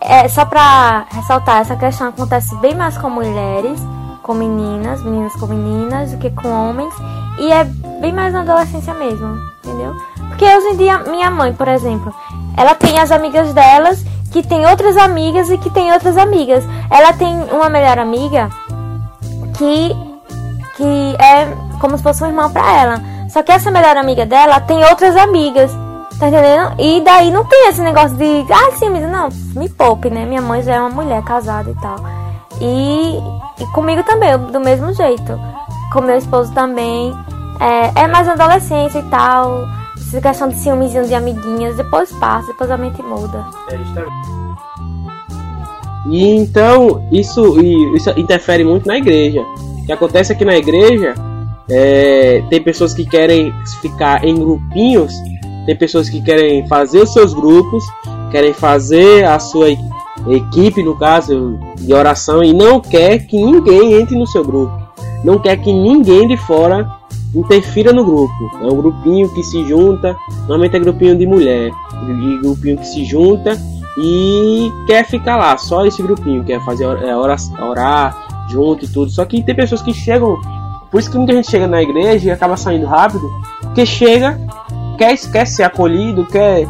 [0.00, 3.80] é, só pra ressaltar, essa questão acontece bem mais com mulheres,
[4.22, 6.94] com meninas, meninas com meninas, do que com homens.
[7.38, 9.94] E é bem mais na adolescência mesmo, entendeu?
[10.28, 12.14] Porque hoje em dia, minha mãe, por exemplo,
[12.56, 16.64] ela tem as amigas delas, que tem outras amigas e que tem outras amigas.
[16.90, 18.48] Ela tem uma melhor amiga
[19.56, 19.94] que
[20.76, 21.46] que é
[21.78, 23.02] como se fosse uma irmã pra ela.
[23.28, 25.70] Só que essa melhor amiga dela tem outras amigas.
[26.18, 26.74] Tá entendendo?
[26.78, 30.26] E daí não tem esse negócio de, ah, sim, mas não, me poupe, né?
[30.26, 31.96] Minha mãe já é uma mulher casada e tal.
[32.60, 33.18] E,
[33.58, 35.40] e comigo também, do mesmo jeito.
[35.92, 37.16] Com meu esposo também.
[37.60, 39.68] É, é mais adolescência e tal.
[39.96, 43.44] Essa questão de ciúmezinho de amiguinhas, depois passa, depois a mente muda.
[46.06, 47.60] E então isso,
[47.94, 49.42] isso interfere muito na igreja.
[49.42, 51.14] O que acontece é que na igreja
[51.68, 55.14] é, tem pessoas que querem ficar em grupinhos,
[55.66, 57.84] tem pessoas que querem fazer os seus grupos,
[58.30, 59.68] querem fazer a sua
[60.28, 64.72] equipe, no caso, de oração, e não quer que ninguém entre no seu grupo.
[65.22, 66.99] Não quer que ninguém de fora
[67.34, 68.50] interfira no grupo.
[68.62, 71.70] É um grupinho que se junta, normalmente é grupinho de mulher,
[72.08, 73.56] e grupinho que se junta
[73.96, 79.10] e quer ficar lá, só esse grupinho, quer fazer é, orar, orar junto e tudo.
[79.10, 80.40] Só que tem pessoas que chegam,
[80.90, 83.28] por isso que muita gente chega na igreja e acaba saindo rápido,
[83.60, 84.40] porque chega,
[84.96, 86.66] quer, quer ser acolhido, quer,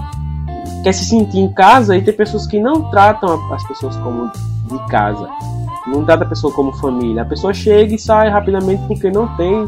[0.82, 4.30] quer se sentir em casa, e tem pessoas que não tratam as pessoas como
[4.66, 5.28] de casa,
[5.86, 7.22] não trata a pessoa como família.
[7.22, 9.64] A pessoa chega e sai rapidamente porque não tem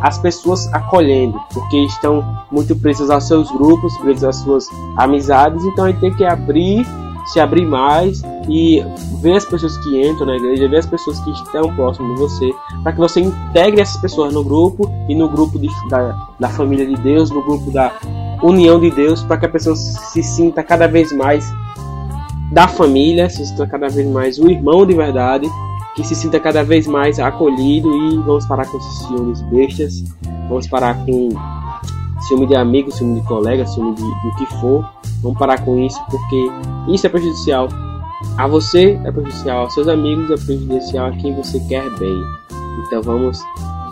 [0.00, 5.86] as pessoas acolhendo, porque estão muito presas aos seus grupos, presas às suas amizades, então
[5.86, 6.86] gente tem que abrir,
[7.26, 8.82] se abrir mais e
[9.20, 12.50] ver as pessoas que entram na igreja, ver as pessoas que estão próximas de você,
[12.82, 16.86] para que você integre essas pessoas no grupo e no grupo de, da, da família
[16.86, 17.92] de Deus, no grupo da
[18.42, 21.44] união de Deus, para que a pessoa se sinta cada vez mais
[22.50, 25.46] da família, se sinta cada vez mais o irmão de verdade
[25.94, 30.04] que se sinta cada vez mais acolhido e vamos parar com esses ciúmes bestas,
[30.48, 31.28] vamos parar com
[32.28, 34.88] ciúme de amigo, ciúme de colega, ciúme de, do que for,
[35.22, 36.50] vamos parar com isso porque
[36.88, 37.68] isso é prejudicial
[38.36, 42.22] a você, é prejudicial aos seus amigos, é prejudicial a quem você quer bem.
[42.86, 43.38] Então vamos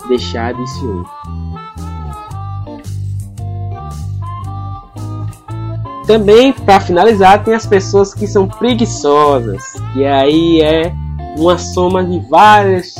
[0.09, 1.05] deixar de ciúme.
[6.07, 10.91] Também, para finalizar, tem as pessoas que são preguiçosas, que aí é
[11.39, 12.95] uma soma de várias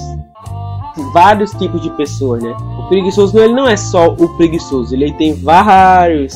[1.13, 2.55] vários tipos de pessoas, né?
[2.79, 6.35] O preguiçoso ele não é só o preguiçoso, ele tem vários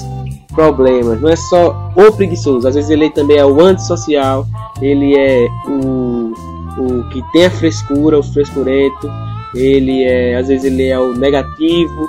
[0.54, 4.46] problemas, não é só o preguiçoso, às vezes ele também é o antissocial,
[4.80, 6.32] ele é o,
[6.78, 9.10] o que tem a frescura, o frescurento,
[9.54, 12.08] ele é, às vezes ele é o negativo,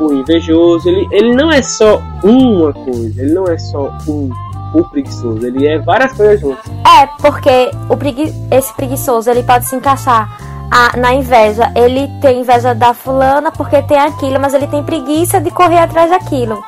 [0.00, 4.30] o invejoso, ele, ele não é só uma coisa, ele não é só um
[4.72, 5.46] o preguiçoso.
[5.46, 6.70] Ele é várias coisas juntas.
[7.00, 10.28] É, porque o pregui esse preguiçoso ele pode se encaixar
[10.70, 11.72] a, na inveja.
[11.74, 16.10] Ele tem inveja da fulana porque tem aquilo, mas ele tem preguiça de correr atrás
[16.10, 16.62] daquilo.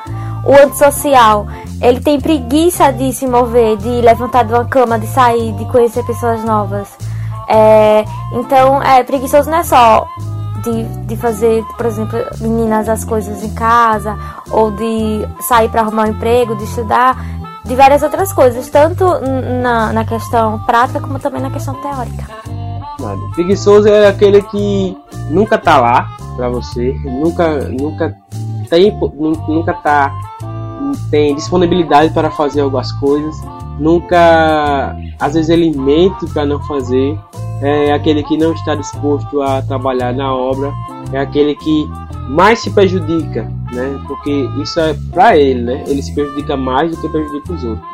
[0.45, 1.47] O antissocial,
[1.81, 6.03] ele tem preguiça de se mover, de levantar de uma cama, de sair, de conhecer
[6.05, 6.89] pessoas novas.
[7.47, 10.05] É, então, é, preguiçoso não é só
[10.63, 14.17] de, de fazer, por exemplo, meninas as coisas em casa,
[14.49, 17.17] ou de sair para arrumar um emprego, de estudar
[17.73, 19.03] de várias outras coisas, tanto
[19.61, 22.23] na, na questão prática como também na questão teórica.
[23.33, 24.95] Preguiçoso é aquele que
[25.31, 28.15] nunca tá lá para você, nunca, nunca
[28.69, 28.95] tem,
[29.47, 30.11] nunca tá
[31.09, 33.35] tem disponibilidade para fazer algumas coisas,
[33.79, 37.17] nunca, às vezes ele mente para não fazer,
[37.61, 40.71] é aquele que não está disposto a trabalhar na obra,
[41.11, 41.89] é aquele que
[42.29, 43.99] mais se prejudica, né?
[44.07, 45.83] Porque isso é para ele, né?
[45.87, 47.87] Ele se prejudica mais do que prejudica os outros.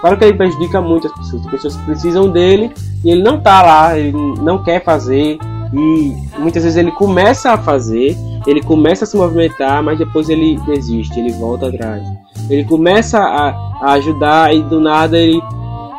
[0.00, 2.72] Claro que ele prejudica muitas pessoas, as pessoas precisam dele
[3.04, 5.38] e ele não tá lá, ele não quer fazer
[5.72, 8.16] e muitas vezes ele começa a fazer,
[8.46, 12.02] ele começa a se movimentar, mas depois ele desiste, ele volta atrás.
[12.48, 13.50] Ele começa a,
[13.82, 15.40] a ajudar e do nada ele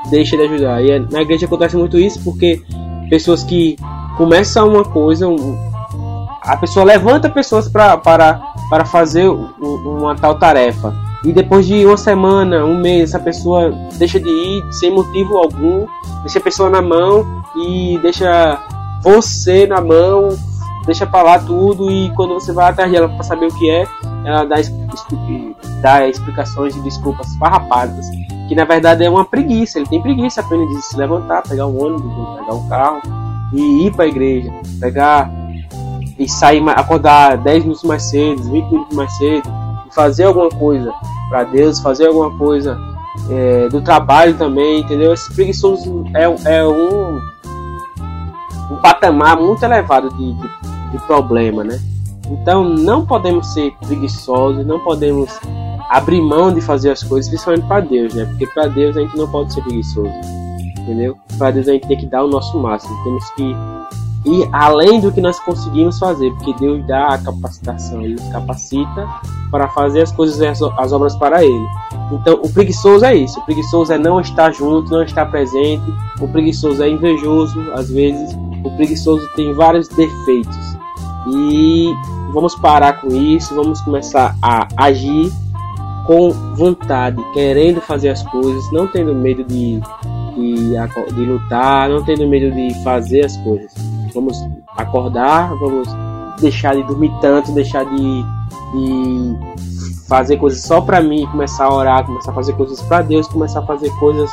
[0.10, 0.84] deixa de ajudar.
[0.84, 2.60] E na igreja acontece muito isso porque
[3.10, 3.78] pessoas que
[4.18, 5.71] começam uma coisa, um,
[6.42, 10.94] a pessoa levanta pessoas pra, para, para fazer uma tal tarefa.
[11.24, 15.86] E depois de uma semana, um mês, essa pessoa deixa de ir sem motivo algum,
[16.24, 18.60] deixa a pessoa na mão e deixa
[19.04, 20.30] você na mão,
[20.86, 23.88] deixa pra lá tudo e quando você vai atrás dela para saber o que é,
[24.26, 24.56] ela dá,
[25.82, 28.08] dá explicações e desculpas farrapadas,
[28.48, 31.84] que na verdade é uma preguiça, ele tem preguiça apenas de se levantar, pegar um
[31.84, 33.02] ônibus, pegar um carro
[33.54, 35.30] e ir para a igreja, pegar
[36.22, 39.50] e sair, acordar 10 minutos mais cedo, 20 minutos mais cedo,
[39.92, 40.94] fazer alguma coisa
[41.30, 42.80] para Deus, fazer alguma coisa
[43.30, 45.14] é, do trabalho também, entendeu?
[45.14, 46.24] Esse preguiçoso é,
[46.58, 47.20] é um,
[48.72, 50.50] um patamar muito elevado de, de,
[50.92, 51.80] de problema, né?
[52.30, 55.32] Então não podemos ser preguiçosos, não podemos
[55.90, 58.26] abrir mão de fazer as coisas, principalmente para Deus, né?
[58.26, 60.14] Porque para Deus a gente não pode ser preguiçoso,
[60.80, 61.18] entendeu?
[61.40, 63.56] Para Deus a gente tem que dar o nosso máximo, temos que
[64.26, 69.08] ir além do que nós conseguimos fazer, porque Deus dá a capacitação, Ele capacita
[69.50, 71.68] para fazer as coisas, as, as obras para Ele.
[72.12, 73.40] Então, o preguiçoso é isso.
[73.40, 75.84] O preguiçoso é não estar junto, não estar presente.
[76.20, 78.38] O preguiçoso é invejoso, às vezes.
[78.64, 80.58] O preguiçoso tem vários defeitos.
[81.34, 81.94] E
[82.34, 85.32] vamos parar com isso, vamos começar a agir
[86.06, 89.80] com vontade, querendo fazer as coisas, não tendo medo de,
[90.36, 93.91] de, de lutar, não tendo medo de fazer as coisas.
[94.14, 94.38] Vamos
[94.78, 95.88] acordar, vamos
[96.40, 98.24] deixar de dormir tanto, deixar de,
[98.74, 99.38] de
[100.08, 103.60] fazer coisas só para mim, começar a orar, começar a fazer coisas para Deus, começar
[103.60, 104.30] a fazer coisas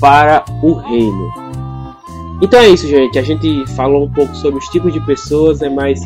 [0.00, 1.32] para o reino.
[2.42, 3.18] Então é isso, gente.
[3.18, 6.00] A gente falou um pouco sobre os tipos de pessoas, é mais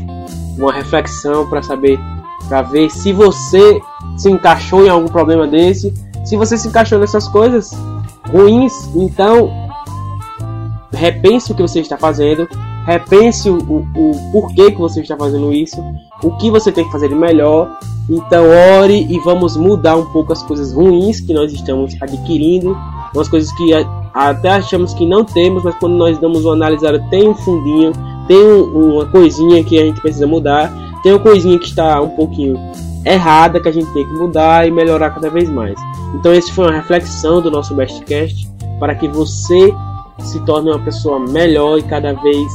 [0.58, 1.98] uma reflexão para saber,
[2.48, 3.80] para ver se você
[4.16, 5.92] se encaixou em algum problema desse.
[6.24, 7.70] Se você se encaixou nessas coisas
[8.30, 9.50] ruins, então
[10.92, 12.48] repense o que você está fazendo,
[12.88, 15.76] repense o, o, o porquê que você está fazendo isso,
[16.24, 17.78] o que você tem que fazer de melhor.
[18.08, 18.46] Então
[18.80, 22.74] ore e vamos mudar um pouco as coisas ruins que nós estamos adquirindo,
[23.14, 23.70] umas coisas que
[24.14, 27.92] até achamos que não temos, mas quando nós damos uma analisada tem um fundinho,
[28.26, 30.72] tem uma coisinha que a gente precisa mudar,
[31.02, 32.58] tem uma coisinha que está um pouquinho
[33.04, 35.78] errada que a gente tem que mudar e melhorar cada vez mais.
[36.14, 38.48] Então esse foi uma reflexão do nosso Bestcast
[38.80, 39.74] para que você
[40.20, 42.50] se torne uma pessoa melhor e cada vez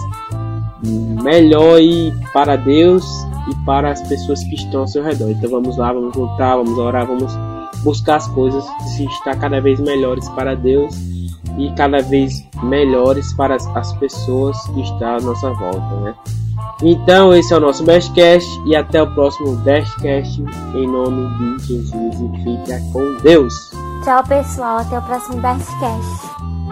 [0.84, 3.06] melhor e para Deus
[3.50, 5.30] e para as pessoas que estão ao seu redor.
[5.30, 7.34] Então vamos lá, vamos lutar, vamos orar, vamos
[7.84, 8.64] buscar as coisas
[8.96, 10.96] se estar cada vez melhores para Deus
[11.58, 16.16] e cada vez melhores para as, as pessoas que estão à nossa volta, né?
[16.82, 22.16] Então esse é o nosso Bestcast e até o próximo Bestcast em nome de Jesus
[22.20, 23.54] e fica com Deus.
[24.04, 26.63] Tchau pessoal, até o próximo Bestcast.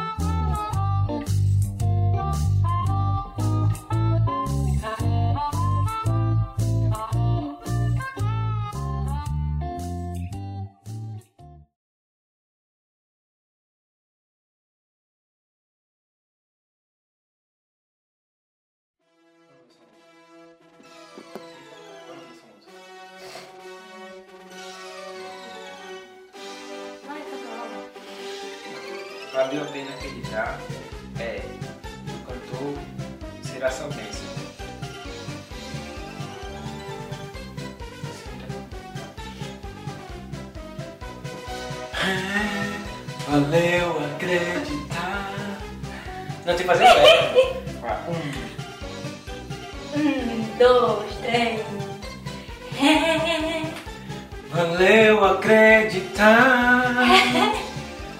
[54.61, 56.93] Valeu acreditar.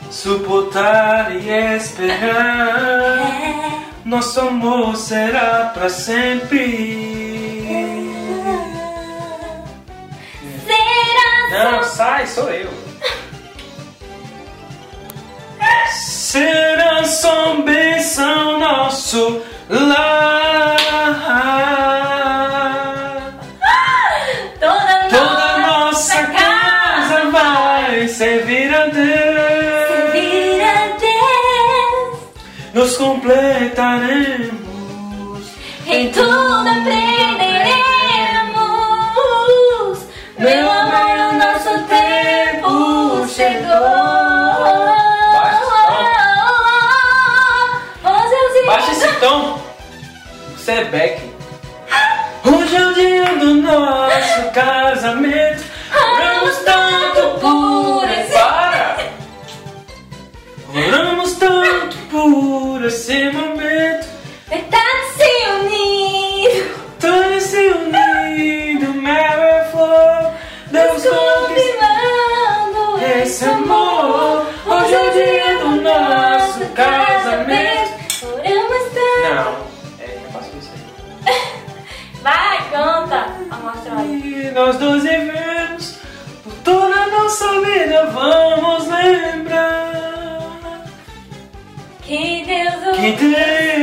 [0.09, 3.19] Suportar e esperar.
[4.03, 7.11] Nosso amor será para sempre.
[10.65, 12.71] Será Não, sai, sou eu.
[15.91, 20.80] Será só bênção nosso lar.
[33.21, 34.51] Completaremos.
[35.85, 37.71] Em tudo aprenderemos.
[40.39, 43.71] Meu amor, o nosso tempo chegou.
[44.57, 44.91] Oh.
[48.65, 49.61] Baixa esse tom.
[50.55, 51.31] Você é Beck.
[52.43, 55.63] Hoje é o dia do nosso casamento.
[55.93, 58.33] Oramos tanto por esse.
[58.33, 58.97] Para!
[60.73, 64.07] Oramos tanto por esse momento.
[64.47, 66.81] Verdade se unindo.
[66.99, 70.33] Tão se unido, mel e flor.
[70.71, 71.81] Deus conquistou
[73.21, 74.45] esse amor.
[74.65, 77.91] Hoje é o dia do nosso casamento.
[78.23, 79.35] Oramos tanto.
[79.35, 79.55] Não,
[79.99, 80.71] é, eu faço isso
[81.25, 81.33] aí.
[82.21, 83.27] Vai, canta.
[83.49, 84.47] A mostra aí.
[84.47, 85.95] E nós dois vivemos
[86.43, 89.90] por toda a nossa vida, vamos lembrar
[93.01, 93.80] Deus